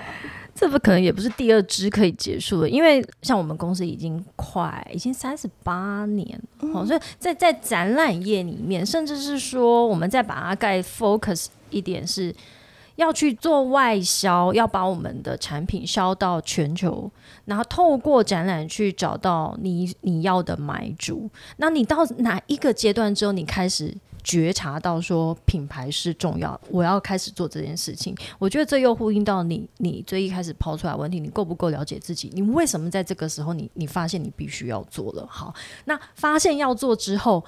[0.55, 6.41] 这不可能也不是第二支可以结束了，因为像我们公司已经快已经三十八年，
[6.73, 12.33] 好，所以在在展览业里面，甚至是说我们再把它盖 focus 一点是。
[12.99, 17.09] 要去做外销，要把我们的产品销到全球，
[17.45, 21.29] 然后透过展览去找到你你要的买主。
[21.55, 28.13] 那你到哪一个阶段之后，你开始觉察到说品牌是重要，我要开始做这件事情。
[28.37, 32.29] 我觉得这又呼应到你你最一开始抛出来问题，你够不够了解自己？
[32.33, 35.25] 你为什么在这个时候你你发现你必须要做了？
[35.29, 35.53] 好，
[35.85, 37.45] 那发现要做之后，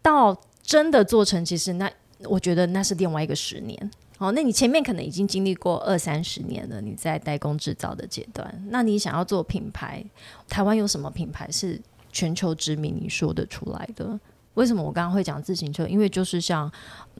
[0.00, 1.90] 到真的做成，其实那
[2.24, 3.90] 我觉得那是另外一个十年。
[4.18, 10.04] 哦，那你前面可能已经经历过二三十年了，你在代工制造的阶段，那你想要做品牌，
[10.48, 12.98] 台湾有什么品牌是全球知名？
[13.00, 14.18] 你说得出来的？
[14.54, 15.86] 为什么我刚刚会讲自行车？
[15.86, 16.68] 因为就是像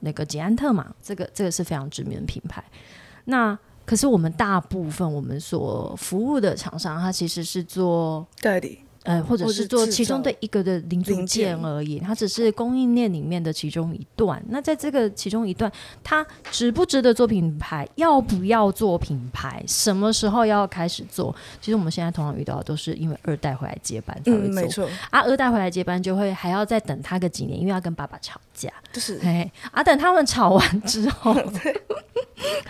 [0.01, 2.61] 那个捷安特嘛，这个这个是非常知名的品牌。
[3.25, 8.79] 那可是我们大部分我们所服务的厂商，它其实是做代理。
[9.09, 14.39] 呃，或者是做其中的一个的零组件而已，它只是供应链里面的其中一段。
[14.49, 15.71] 那在这个其中一段，
[16.03, 17.89] 它值不值得做品牌？
[17.95, 19.63] 要不要做品牌？
[19.67, 21.35] 什么时候要开始做？
[21.59, 24.49] 其实我们现在通常遇到的都是因为二代回来接班才会做。
[24.53, 28.71] 没错啊，二代回来接班就会还要再等他个几年，因为要跟爸爸吵架。
[28.93, 31.35] 就是， 哎，啊，等他们吵完之 后，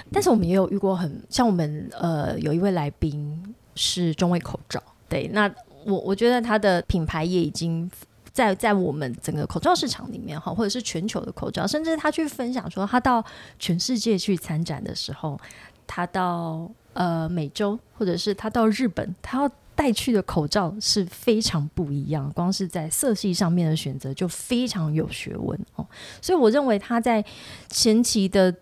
[0.10, 5.54] 但是我们也有遇过很像我们呃有一位来宾是中卫口罩，对，那。
[5.86, 7.90] 我我觉得它的品牌也已经
[8.32, 13.24] 在在我们整个口罩市场里面哈，或者是全球的口罩，甚至他去分享说，他到
[13.58, 15.40] 全世界去参展的时候，
[15.88, 25.86] 他到呃美洲或者是他到日本，他要带去的口罩是非常不一样，光是在色系上面的选择就非常有学问哦。
[26.22, 27.24] 所以我认为他在
[27.70, 28.54] 前期的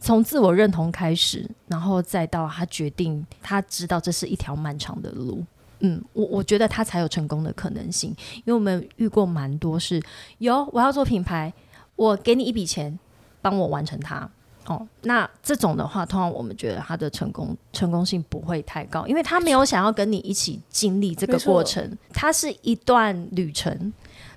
[0.00, 5.44] 从自我认同开始，然后再到他决定，他知道这是一条漫长的路。
[5.80, 10.02] 嗯，我我觉得他才有成功的可能性，因为我们遇过蛮多是，
[10.38, 11.52] 有我要做品牌，
[11.96, 12.98] 我给你一笔钱，
[13.42, 14.28] 帮我完成它。
[14.66, 23.92] 哦，那这种的话，通常我们觉得他的成功成功性不会太高，因为他没有想要跟你一起经历这个过程，它是一段旅程。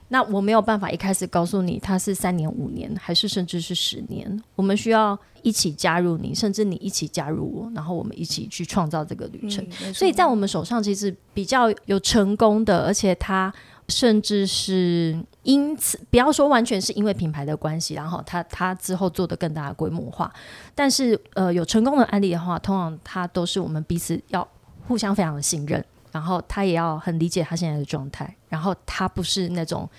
[0.10, 4.44] 那我没有办法一开始告诉你，它是三年、五年，还是甚至是十年。
[4.56, 9.66] 我们需要一起加入你，甚至你一起加入我，然后我们一起去创造这个旅程。
[9.94, 13.54] 所以在我们手上，其实比较有成功的，而且它
[13.88, 20.32] 甚至是因此，不要说完全是因为品牌的关系，然后它它之后做的更大的规模化。
[20.74, 24.48] 但是呃，有成功的案例的话，通常它都是我们彼此要
[24.88, 25.86] 互相非常的信任。
[26.12, 29.90] 然后他也要很理解他现在的状态，然后他不是那种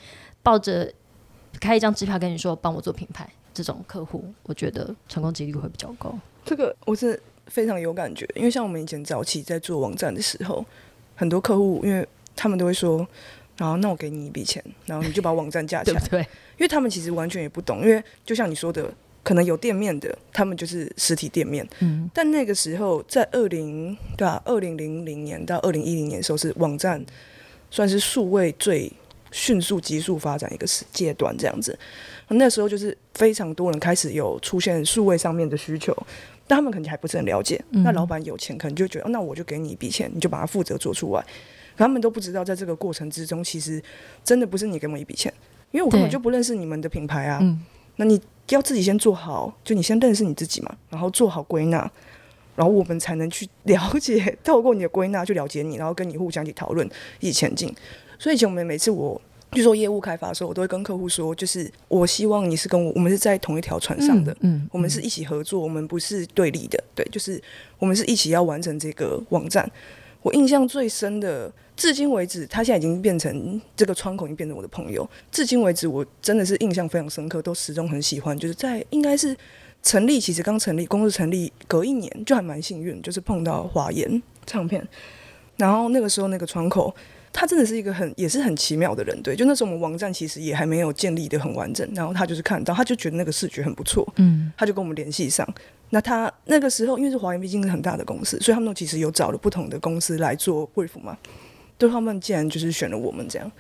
[0.43, 0.93] 抱着
[1.61, 6.19] 开一张支票跟你说帮我做品牌这种客户，我觉得成功几率会比较高。
[6.45, 10.65] 这个我是非常有感觉，因为像我们以前早期在做网站的时候，
[11.17, 13.07] 很多客户因为他们都会说，
[13.57, 18.93] 然后那我给你一笔钱，然后你就把网站架起来， 对，因为他们其实完全也不懂，因为就像你说的。
[19.23, 21.67] 可能有店面的，他们就是实体店面。
[21.81, 24.41] 嗯，但那个时候在二零对吧？
[24.47, 27.05] 二零零零年到二零一零年的时候，是网站
[27.71, 28.91] 算是数位最
[29.31, 31.79] 迅速、急速发展一个时阶段，这样子。
[32.29, 35.95] 那时候就是非常多人开始有出现数位上面的需求，
[36.47, 37.63] 但他们肯定还不是很了解。
[37.71, 41.21] 那老板有钱，可能就觉得，那我就给你一笔钱，你就把它负责做出来。
[41.77, 43.83] 可他们都不知道，在这个过程之中，其实
[44.25, 45.33] 真的不是你给我一笔钱，
[45.73, 47.39] 因为我根本就不认识你们的品牌啊。
[47.97, 48.19] 那你。
[48.55, 51.79] 要自己先做好，就你先认识你自己嘛，然后做好归纳，
[52.57, 56.89] 然后我们才能去了解，透过你的归纳去了解你，然后跟你互相去讨论，
[57.21, 57.75] 一起前进。
[58.19, 59.21] 所以以前我们每次我
[59.53, 67.41] 去做业务开发的时候，我都会跟客户说，就是我希望你是跟我，我们是在同一条船上的，嗯，我们是一起合作，我们不是对立的，对，就是
[67.79, 69.71] 我们是一起要完成这个网站。
[70.23, 75.09] 我印象最深的至今为止，他现在已经变成这个窗口，已经变成我的朋友。
[75.33, 78.39] 至今为止，我真的是印象非常深刻，都始终很喜欢。
[78.39, 79.35] 就是在应该是
[79.83, 84.87] 成立，其实刚成立，公司成立隔一年，就还蛮幸运，就是碰到华研唱片。
[85.57, 86.95] 然后那个时候，那个窗口，
[87.33, 89.35] 他真的是一个很也是很奇妙的人，对。
[89.35, 95.49] 就那时候我们网站其实也还没有建立的很完整，然后他就是看到，他就觉得那个视觉很不错，嗯，他就跟我们联系上。
[95.89, 101.17] 那他那个时候，因为是华研，毕竟是很大的公司，所以他们其实有找了不同的公司来做贵服嘛。
[101.81, 103.51] 对他们竟然就是选了我们这样，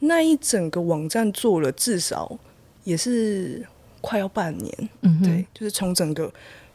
[0.00, 2.36] 那一整个网站做了至少
[2.82, 3.64] 也是
[4.00, 6.28] 快要半年，嗯，对，就是从整个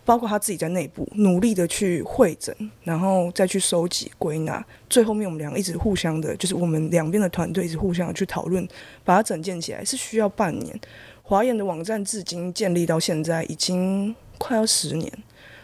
[0.05, 8.65] 包括他自己在内部努力的去会诊，然后再去收集归纳，最后面我们两个一直互相的，就是我们两边的团队一直互相的去讨论，
[9.03, 10.79] 把它整建起来是需要半年。
[11.21, 15.11] 华研的网站至今建立到现在已经快要十年，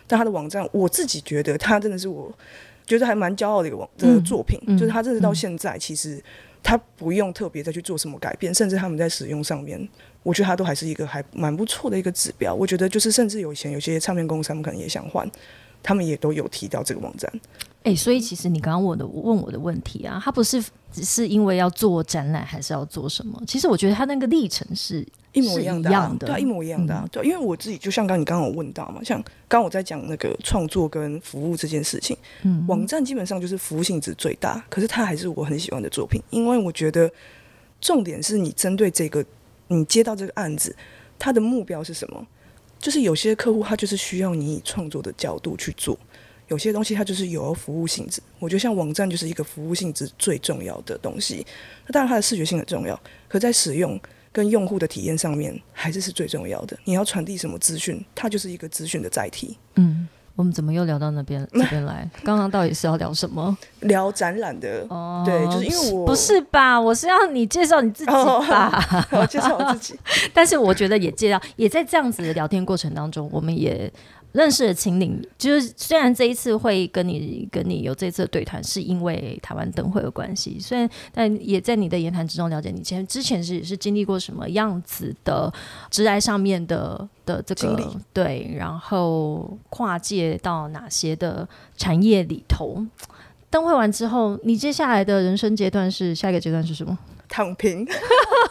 [0.06, 2.30] 但他的网站我自己觉得他真的是我。
[2.86, 6.22] 觉得还蛮骄傲的一个网的作品，就是他认识到现在，其实
[6.62, 9.88] 他不用特别再去做什么改变，甚至他们在使用上面，
[10.22, 12.54] 我觉得他都还是一个还蛮不错的一个指标。
[12.54, 15.30] 我觉得就是甚至有以前有些唱片公司他们可能也想换，
[15.82, 17.32] 他们也都有提到这个网站。
[17.84, 23.42] 哎，所以其实你刚刚问的问我的问题啊，他不是只是因为要做展览，还是要做什么？
[23.46, 25.06] 其实我觉得他那个历程是。
[25.34, 37.12] 一模一样的，对，一模一样的，对，因为我自己就像刚你刚刚有问到嘛，像刚我在讲那个创作跟服务这件事情，嗯，网站基本上就是服务性质最大，可是它还是我很喜欢的作品，因为我觉得
[37.82, 39.26] 重点是你针对这个
[39.70, 40.76] 你接到这个案子，
[41.18, 42.28] 它的目标是什么？
[42.78, 45.98] 就是有些客户他就是需要你以创作的角度去做，
[46.48, 51.46] 有些东西它就是有服务性质，我觉得像网站就是一个服务性质最重要的东西，
[51.86, 54.00] 那当然它的视觉性很重要，可在使用。
[54.36, 56.76] 跟用户的体验上面还是是最重要的。
[56.86, 59.56] 你要传递什么资讯，它就是一个资讯的载体。
[59.76, 62.10] 嗯，我们怎么又聊到那边 这边来？
[62.24, 63.56] 刚刚到底是要聊什么？
[63.82, 64.88] 聊展览的。
[64.90, 66.82] 哦，对，就是因为我不是吧？
[66.82, 69.08] 我是要你介绍你自己吧？
[69.14, 70.00] 我介绍我自己。
[70.34, 73.94] 但是我觉得也介绍，也在这样子的聊天过程当中，我们也。
[74.34, 85.54] 认识的秦岭，就是虽然这一次会跟你跟你有这次的对谈，是因为台湾灯会的关系，虽然但也在你的言谈之中了解你前之前是是经历过什么样子的
[85.92, 92.84] 直来上面的的这个对，然后跨界到哪些的产业里头。
[93.52, 96.98] 灯会完之后，你接下来的人生阶段是下一个阶段是什么？
[97.30, 97.88] 躺平。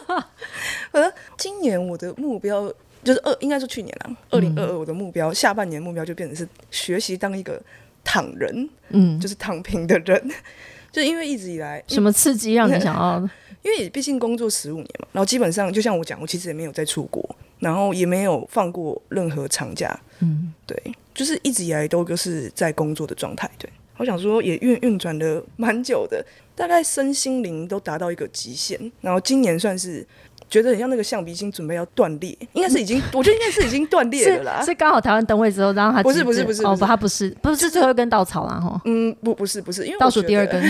[0.93, 2.71] 呃，今年我的目标。
[3.03, 4.15] 就是二，应该说去年了。
[4.29, 7.61] 二零二二，我的目标，下半年目标就变成是学习当一个
[8.03, 10.31] 躺人，嗯，就是躺平的人。
[10.91, 13.29] 就因为一直以来，什么刺激让你想要？
[13.63, 20.77] 因为毕竟工作十五年嘛，然后基本上就像我讲，我其实也没有再出国，然后也没有放过任何长假，嗯，对，
[21.13, 23.49] 就是一直以来都就是在工作的状态。
[23.57, 26.23] 对，我想说也运运转了蛮久的，
[26.55, 30.05] 大概身心灵都达到一个极限，然后今年算是。
[30.53, 34.61] 觉得很像那个橡皮筋准备要断裂，应该是已经， 我觉得应该是已经断裂了啦。
[34.63, 38.79] 是刚好台湾灯会之后，然后他不是不是不是哦不，他不是不是最后一根稻草啦哈。
[38.85, 40.61] 嗯，不不是不是，因为倒数第二根，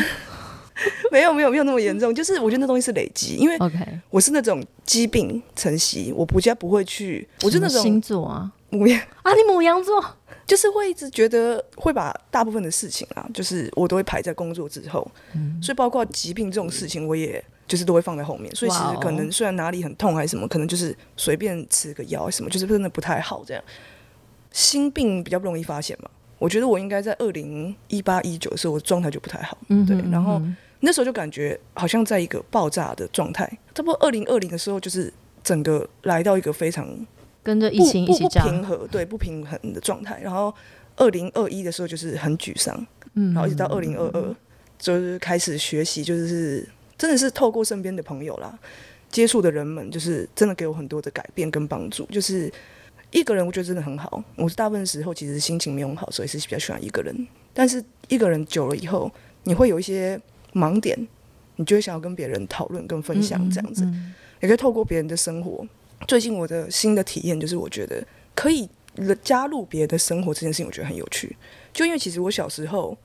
[1.12, 3.76] 没有没有没有那么严重， 就是我觉得那东西是累积，因为 OK，
[4.10, 10.02] 我是那种疾病成习，我不家不会去，我是那种星座啊，母羊啊，你母羊座，
[10.48, 17.44] 就是会一直觉得会把大部分的事情啊，就是我都会排在工作之后，嗯，所以包括疾病这种事情，我也。
[17.66, 23.64] 就是都会放在后面，所以其实可能虽然哪里很痛还是什么，可能就是随便吃个药什么，就是真的不太好这样。
[24.52, 29.98] 心病比较不容易发现嘛，我觉得我应该在二零一八一九的时候，我状态就不太好，嗯对。
[30.12, 30.42] 然后
[30.82, 33.48] 那时候就感觉好像在一个爆炸的状态。
[33.74, 36.88] 差不多二零二零的时候，就是整个来到一个非常
[37.42, 40.20] 跟着疫情一起平和，对不平衡的状态。
[40.22, 40.54] 然后
[40.98, 44.36] 二零二一的时候就是很沮丧，嗯，然后一直到二零二二，
[44.78, 46.68] 就是开始学习，就是。
[47.04, 48.58] 真的是透过身边的朋友啦，
[49.12, 52.06] 接触的人们，就是真的给我很多的改变跟帮助。
[52.06, 52.50] 就是
[53.12, 54.24] 一个人，我觉得真的很好。
[54.38, 57.28] 我是大部分时候其实心情没有好，所以是比较喜欢一个人。
[57.54, 59.12] 但是一个人久了以后，
[59.44, 60.18] 你会有一些
[60.54, 60.98] 盲点，
[61.58, 63.86] 你就会想要跟别人讨论跟分享这样子，
[64.40, 65.68] 也可以透过别人的生活。
[66.08, 68.02] 最近我的新的体验就是，我觉得
[68.34, 68.70] 可以
[69.22, 71.36] 加入别人的生活这件事情，我觉得很有趣。
[71.74, 72.98] 就因为其实我小时候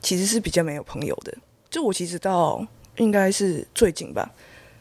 [0.00, 1.36] 其实是比较没有朋友的，
[1.68, 2.64] 就我其实到。
[2.96, 4.30] 应该是最近吧，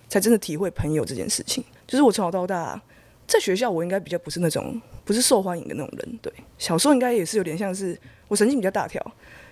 [0.08, 1.64] 才真的体会朋友这件事情。
[1.88, 2.82] 就是我从小到大，
[3.28, 6.20] 在学校我应该比较不是那种不是受欢迎的那种人。
[6.22, 7.98] 对，小时候应该也是有点像是
[8.28, 9.02] 我神经比较大条，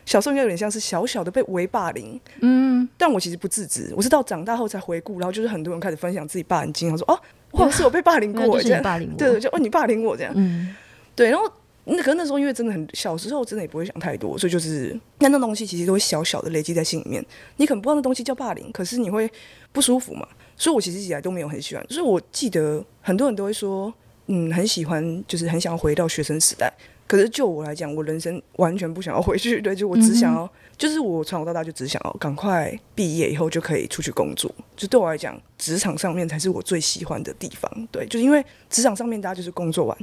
[0.05, 2.19] 小时候应该有点像是小小的被围霸凌。
[2.39, 7.19] 嗯，但我其实不自知，我是到长大后才回顾，然后就是很多人开始分享自己霸凌经验，说哦，
[7.51, 10.33] 我是我被霸凌过， 这样，霸凌，对，就哦你霸凌我这样。
[10.35, 10.75] 嗯，
[11.15, 11.51] 对，然后
[11.95, 17.25] 那可那时候因为真的很小时候，真的也不会想太多，所以就是那那东西其实都会小小的累积在心里面。
[17.57, 19.29] 你可能不知道那东西叫霸凌，可是你会
[19.71, 20.27] 不舒服嘛？
[20.55, 21.85] 所以我其实以来都没有很喜欢。
[21.89, 23.93] 所以我记得很多人都会说，
[24.27, 26.71] 嗯，很喜欢，就是很想要回到学生时代。
[27.07, 29.59] 可是就我来讲，我人生完全不想要回去。
[29.61, 34.49] 对，就我只想要，就是我从小到大就只想要赶快毕业以后就可以出去工作。
[34.77, 37.69] 就对我来讲，职场上面才是我最喜欢的地方。
[37.91, 39.97] 对，就是因为职场上面大家就是工作完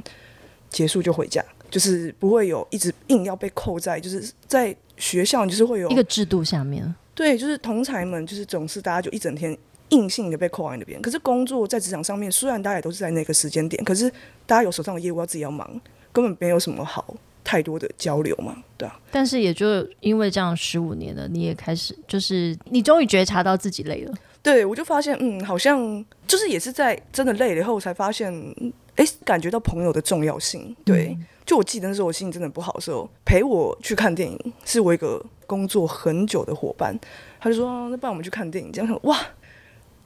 [0.69, 6.93] 结束就回家，就是不会有一直硬要被扣在，就是在学校就是会有一个制度下面。
[7.15, 9.57] 对，就是同才们就是总是大家就一整天
[9.89, 11.01] 硬性的被扣在那边。
[11.01, 14.09] 可是工作在职场上面，虽然大家也都是在那个时间点，可是
[14.45, 15.69] 大家有手上的业务要自己要忙。
[16.11, 18.99] 根本没有什么好太多的交流嘛，对啊。
[19.11, 24.13] 但是也就因为这样十五年了，你也开始就是你终于觉察到自己累了。
[24.41, 28.33] 对，我就发现，嗯，好像就是也是在真的累了以后，才发现，
[28.95, 30.75] 哎，感觉到朋友的重要性。
[30.83, 31.15] 对，
[31.49, 36.95] 就我记得那时候我心情真的不好的时候，陪我去看电影是我一个工作很久的伙伴，
[37.39, 38.71] 他就说，那不然我们去看电影。
[38.71, 39.17] 这样哇，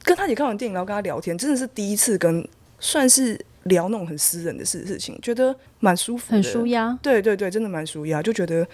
[0.04, 2.48] 跟他一起看完电影，然后跟他聊天，真的是第一次跟
[2.80, 3.38] 算是。
[3.64, 7.00] 聊那种很私人的事事情，觉得蛮舒服，很舒压。
[7.02, 8.68] 对对对，真的蛮舒压，就觉得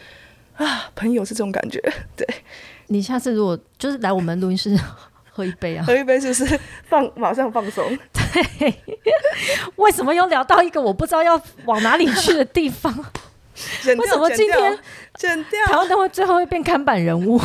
[0.55, 1.79] 啊，朋友是这种感觉。
[2.17, 2.27] 对，
[2.87, 4.75] 你下次如果就是来我们录音室
[5.39, 7.97] 喝一杯啊，喝一杯就是放马上放松。
[8.11, 8.75] 对，
[9.77, 12.93] 为什么又聊到一个我不知道要往哪里去的地方？
[13.85, 14.79] 为什么今天
[15.15, 17.39] 剪掉台湾灯会最后会变看板人物？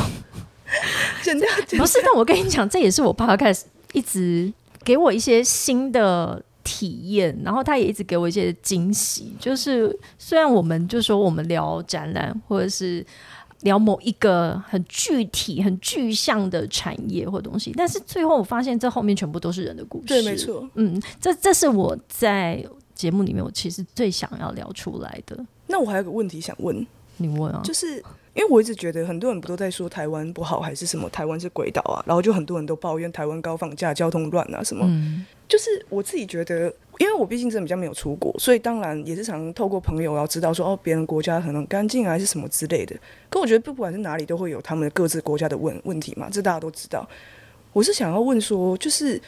[1.23, 4.53] 剪掉不是，但我跟你讲，这也是我爸开始一直
[4.85, 6.43] 给我一些新的。
[6.67, 9.37] 体验，然后他也一直给我一些惊喜。
[9.39, 13.05] 就是虽然我们就说我们聊展览，或者是
[13.65, 20.07] 聊某一个很具体、很具象的产业或东西，但是最后我发现这后面全部都是人的故事。
[20.07, 20.67] 对，没错。
[20.75, 25.45] 嗯，这这是我在节目里面我其实最想要聊出来的。
[25.67, 26.87] 那我还有个问题想问，
[27.17, 27.63] 你问啊？
[27.65, 27.97] 就是
[28.35, 32.05] 因为我一直觉得很多人不都在说台湾不好，还是什么台湾是鬼岛啊？
[32.07, 34.87] 然后就很多人都抱怨台湾高房价、交通乱啊什么。
[35.49, 42.97] 就是我自己觉得，因为我毕竟真的比较没有出国，所以当然也是常透过朋友要知道说哦，别人国家可能干净啊，还是什么之类的。
[43.29, 47.07] 可我觉得不管是哪里，都会有他们各自国家的问问题嘛，这大家都知道。
[47.73, 49.21] 我是想要问说，就是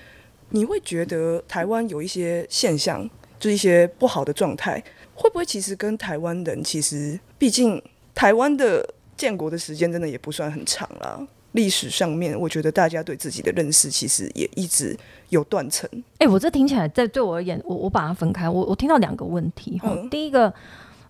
[0.51, 3.09] 你会觉得台湾有一些现象，
[3.39, 4.83] 就一些不好的状态，
[5.15, 7.83] 会不会其实跟台湾人其实，毕竟
[8.15, 11.27] 台湾的建国的时间真的也不算很长了。
[11.57, 14.97] 历史上面，我觉得大家对自己的认识其实也一直
[15.31, 15.91] 有断层。
[16.19, 19.93] 哎，我这听起来，在对我而言，我我把它分开，我我听到两个问题哈。
[20.09, 20.55] 第一个，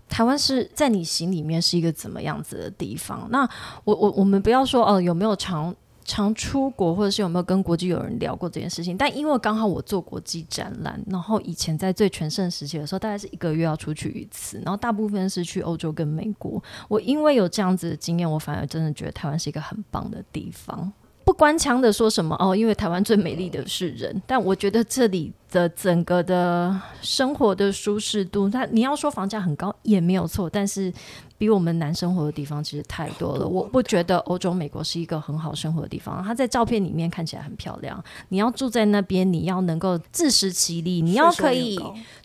[0.09, 3.29] 台湾是在你心里面是一个怎么样子的地方？
[3.31, 3.47] 那
[3.85, 5.75] 我我我们不要说哦，有没有常。
[6.07, 8.97] 常出国，或者是有没有跟国际友人聊过这件事情？
[8.97, 16.63] 但因为刚好我做国际展览，然后以前在最全盛时期的时候，大概是一个月要出去一次，然后大部分是去欧洲跟美国。
[16.89, 20.93] 我因为有这样子的经验，我反而真的觉得台湾是一个很棒的地方。
[21.27, 30.91] 不官腔的说什么哦，因为台湾最美丽的是人，但我觉得这里的整个的生活的舒适度，它你要说房价很高也没有错，但是
[31.37, 33.45] 比我们难生活的地方其实太多了。
[33.45, 38.01] 我不觉得欧洲、美国是一个很好生活的地方，它在照片里面看起来很漂亮。
[38.29, 41.77] 你要住在那边，你要能够自食其力，你要可以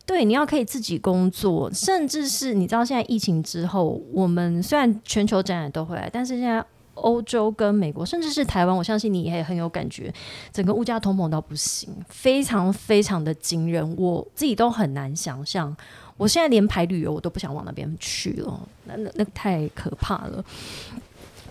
[0.06, 6.64] 对，你要可以自己工作，甚至是你知道现在疫情之后，我们虽然全球展览都会来，但是现在。
[6.94, 10.12] 欧洲跟美国，甚至是台湾，我相信你也很有感觉。
[10.52, 15.74] 整个物价通膨到不行，非常非常的惊人，我自己都很难想象。
[16.16, 20.44] 我现在连排旅游我都不想往那边去了，那那那太可怕了。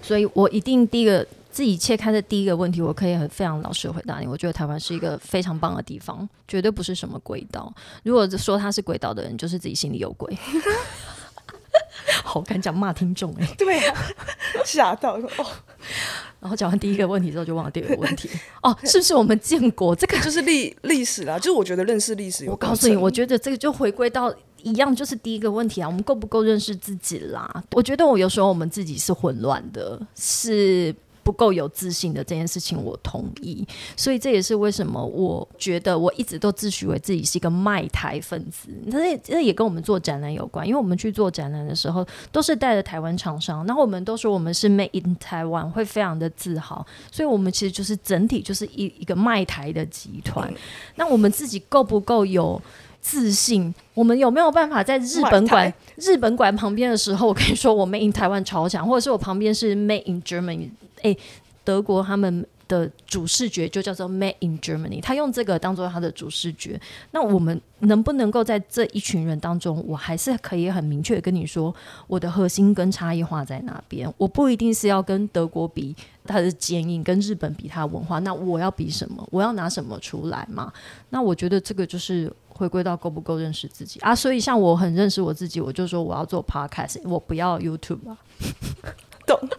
[0.02, 4.28] 所以我一定第一个自己切开的第一个问题，我可以很非常老实回答你。
[4.28, 7.74] 我觉得台湾是一个非常棒的地方，绝对不是什么鬼岛。
[8.04, 10.38] 如果说它是鬼岛的人，就是自己心里有鬼。
[12.24, 13.94] 好敢讲骂听众哎，对呀，
[14.66, 15.46] 吓到哦。
[16.40, 18.30] 然后讲完第一个问题之后，就忘了第二个问题
[18.64, 21.38] 哦，是不是我们建国这个就是历历史啦？
[21.38, 24.34] 就是我觉得认识历史，我告诉你，我觉得这个就回归到
[24.64, 27.64] 一样，就是第一个问题啊，我们够不够认识自己啦？
[27.72, 30.94] 我觉得我有时候我们自己是混乱的，是。
[31.24, 33.66] 不够有自信的这件事情，我同意。
[33.96, 38.70] 所以这也是为什么我觉得我一直都自诩为自己是一个卖台分子。
[38.90, 46.86] 这这也跟我们做展览有关，因为我们去做展览的时候，都是带着台湾厂商，然后我们都说我们是 Made in Taiwan，会非常的自豪。
[47.12, 50.52] 所以，我们其实就是整体就是一一个卖台的集团。
[50.96, 52.62] 那我们自己够不够有
[53.02, 53.74] 自信？
[53.94, 60.70] 我们有没有办法在日本馆日本馆旁边的时候，我可以说我 Made in Taiwan 超强，或者是我旁边是 Made in Germany？
[61.02, 61.18] 哎，
[61.64, 66.80] 德国他们的主视觉就叫做 Made in Germany，他用这个当做他的主视觉。
[67.12, 71.74] 那我们能不能够在这一群人当中，我还是可以很明确的跟你说，
[72.08, 74.12] 我的核心跟差异化在哪边？
[74.18, 75.94] 我不一定是要跟德国比
[76.26, 79.28] 它的坚硬，跟日本比它的文化，那我要比什么？
[79.32, 80.72] 我要拿什么出来嘛？
[81.10, 82.32] 那我觉得这个就是
[82.62, 84.14] 回归到够不够认识自己啊。
[84.14, 88.16] 所以像我很认识我自己，我就说我要做 podcast，我不要 YouTube 啊。
[89.26, 89.40] 懂。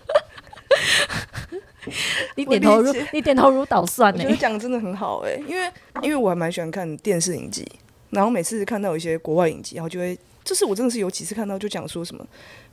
[2.36, 4.22] 你点头如你点头如捣蒜呢。
[4.22, 7.66] 我觉得讲的真的很好哎，因为因为我还蛮喜欢看电视影集，
[8.10, 12.24] 然后每次看到一些国外影集，然后就会，就是我真的是有几次看到就讲说什么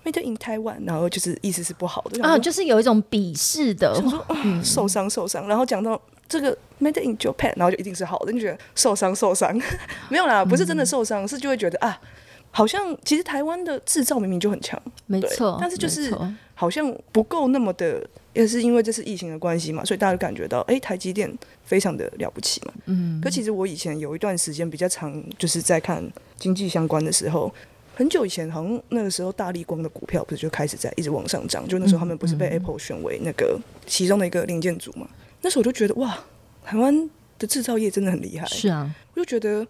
[0.05, 4.23] Made in Taiwan，然后就是意思是不好的啊，就是有一种鄙视的，说
[4.63, 5.99] 受伤受伤，然后讲到
[6.29, 9.59] 这个 Made in Japan，然后就一定是好的，你觉得受伤受伤
[10.07, 11.99] 没有啦，不是真的受伤，是就会觉得啊。
[12.51, 16.11] 好像其实台湾的制造明明就很强，没错，但是就是
[16.55, 18.03] 好像不够那么的，
[18.33, 21.31] 也是因为这是疫情的关系嘛，所以大家就感觉到，哎，台积电
[21.63, 22.73] 非常的了不起嘛。
[22.87, 23.21] 嗯。
[23.21, 26.03] 可其实我以前有一段时间比较长，就是在看
[26.37, 27.53] 经济相关的时候，
[27.93, 35.07] 很久以前，好像那个时候大力光的股票不是就开始在一直往上涨，就那时候他们不是被 Apple 选为那个其中的一个零件组嘛？
[35.41, 36.17] 那时候我就觉得哇，
[36.63, 38.45] 台湾的制造业真的很厉害。
[38.47, 39.65] 是啊，我就觉得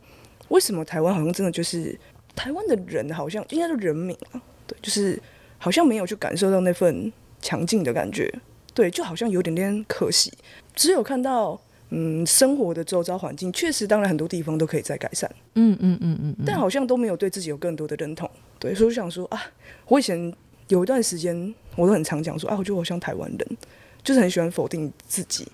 [0.50, 1.98] 为什么台湾好像真的就是。
[2.36, 5.22] 台湾的人好像应该是人民啊，对，就是
[5.58, 7.12] 好像没有去感受到那份
[7.42, 8.34] 强劲的感觉，
[8.74, 10.32] 对，就好像有点点可惜。
[10.74, 11.60] 只有看到，
[11.90, 19.42] 嗯，生活的周遭环境确实，当然很多地方都可以再改善，嗯嗯嗯嗯，但好像都没有对自己有更多的认同，对，所以我想说啊，
[19.88, 20.34] 我以前
[20.70, 23.58] 有一段时间，我都很常讲说啊，我觉得我像台湾人，
[24.02, 25.46] 就是很喜欢否定自己。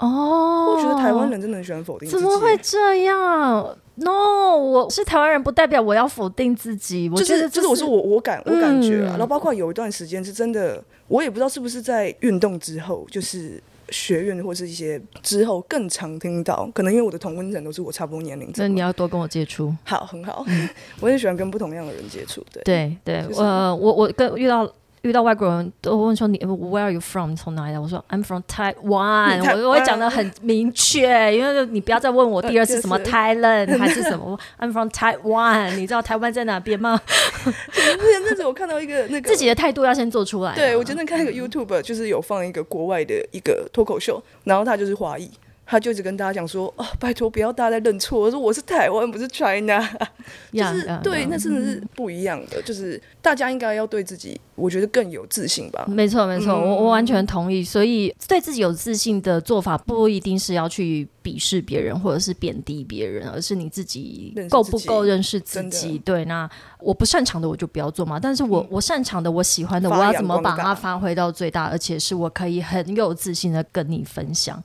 [0.00, 7.10] 哦，我觉得台湾人真的很喜欢否定，怎么会这样？No，我是台湾人，不代表我要否定自己。
[7.12, 18.50] 我觉得就是我是我我感我感觉啊，然后包括有一段时间是真的，我也不知道是不是在运动之后，就是学院或是一些之后更常听到，可能因为我的同温层都是我差不多年龄。
[18.56, 20.46] 那你要多跟我接触，好，很好，
[21.00, 22.42] 我很喜欢跟不同样的人接触。
[22.64, 24.66] 对对对，呃，我我跟遇到。
[25.02, 27.34] 遇到外国人都问说你 Where are you from？
[27.34, 27.78] 从哪里来？
[27.78, 29.40] 我说 I'm from Taiwan。
[29.56, 34.38] 我我会讲的很明确，因为你不要再问我第二次什么 Thailand 还是什么。
[34.60, 35.76] I'm from Taiwan。
[35.76, 37.00] 你知道台湾在哪边吗？
[37.46, 40.54] 那时候我看到一个那个自己的态度要先做出来。
[40.54, 45.30] 对我真的看那个 YouTube，就是有放一个国外的一个脱口秀，然后他就是华裔。
[45.70, 49.80] 他就一直跟大家讲说：“哦，拜托不要大家再认错，我说我是台湾，不是 China。
[50.52, 52.60] ”就是对，那真的是不一样的。
[52.62, 55.84] 就是大家应该要对自己，我觉得更有自信吧。
[55.86, 57.62] 没错，没错，我我完全同意。
[57.62, 65.96] 所以对自己有自信的做法，不一定是要去鄙视别人或者是贬低别人，而是你自己够不够认识自己。
[65.98, 66.50] 对，那
[66.80, 68.18] 我不擅长的我就不要做嘛。
[68.18, 74.60] 但是我我擅长的，我喜欢的，我要怎么把它发挥到最大，而且是我可以很有自信的跟你分享。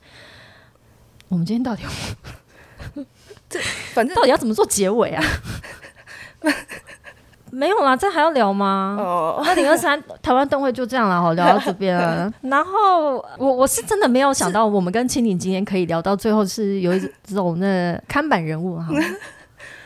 [1.29, 1.83] 我们今天到底，
[3.49, 3.59] 这
[3.93, 5.23] 反正到底要怎么做结尾啊？
[7.51, 8.97] 没有啦，这还要聊吗？
[8.99, 12.31] 哦，二零二三 台湾灯会就这样了，好聊到这边了。
[12.41, 18.87] 然后我我是真的没有想到，我们跟青柠今天可以聊到最后，是有一种那看板人物哈。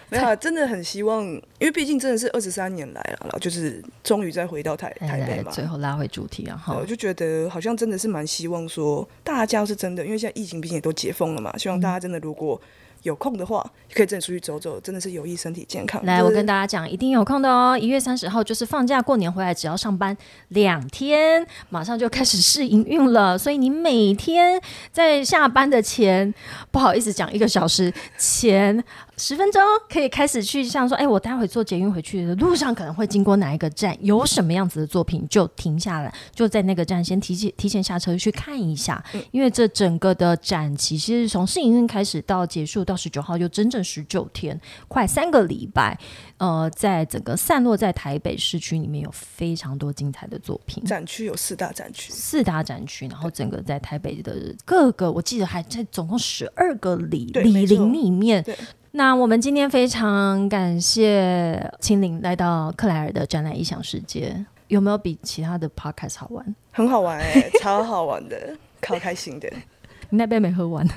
[0.09, 5.51] 没有，真的很希望，因为毕竟真的是二十三年来了，就是终于再回到台台北嘛。
[5.51, 12.59] 最后拉回主题啊，我就觉得好像真的是蛮希望说，大家是真的，因为现在疫情毕竟也都解封了嘛，希望大家真的如果。
[13.03, 16.03] 有空的话，可以真的出去走走，真的是有益身体健康。
[16.05, 17.77] 来，我跟大家讲，一定有空的哦！
[17.79, 20.15] 一月三十号就是放假过年回来，只要上班
[20.49, 23.37] 两天，马上就开始试营运了。
[23.37, 26.33] 所以你每天在下班的前，
[26.71, 28.83] 不好意思讲一个小时前。
[29.19, 39.03] 十分钟可以开始去像说，哎，我待会坐捷运回去的路上可能会经过哪一个站，有什么样子的作品就停下来，就在那个站先提前提前下车去看一下。
[39.31, 44.57] 因为这整个的展期其实从试营运开始到结束到十九号，就整整十九天，
[44.87, 45.99] 快三个礼拜。
[46.37, 50.81] 呃，在整个散落在台北市区里面有非常多精彩的作品。
[50.85, 58.45] 展区有四大展区，四大展区，然后整个在台北的各个，我记得还在总共十二个里里林里面。
[58.91, 66.55] 那我们今天非常感谢青林来到克莱尔的展览异想世界，有没有比其他的 podcast 好玩？
[66.71, 69.47] 很好玩哎，超好玩的，超开心的。
[70.09, 70.87] 你那杯没喝完？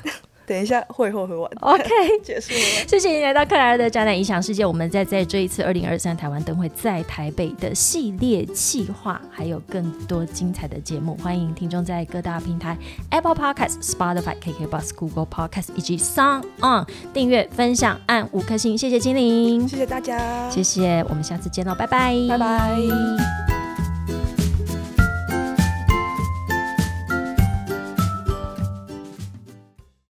[0.47, 1.51] 等一下，会后会完。
[1.61, 1.84] OK，
[2.22, 2.86] 结束了。
[2.86, 4.64] 谢谢您来到克莱尔的展览影响世界。
[4.66, 12.76] 我们在在这一次二零二三台湾灯会在台北的系列企划，还有更多精彩的节目，欢迎听众在各大平台
[13.11, 18.76] Apple Podcast、Spotify、KK Bus、Google Podcast 以及 Sound On 订阅、分享、按五颗星。
[18.76, 21.05] 谢谢精灵，谢谢大家，谢谢。
[21.09, 23.62] 我们下次见喽，拜拜，拜拜。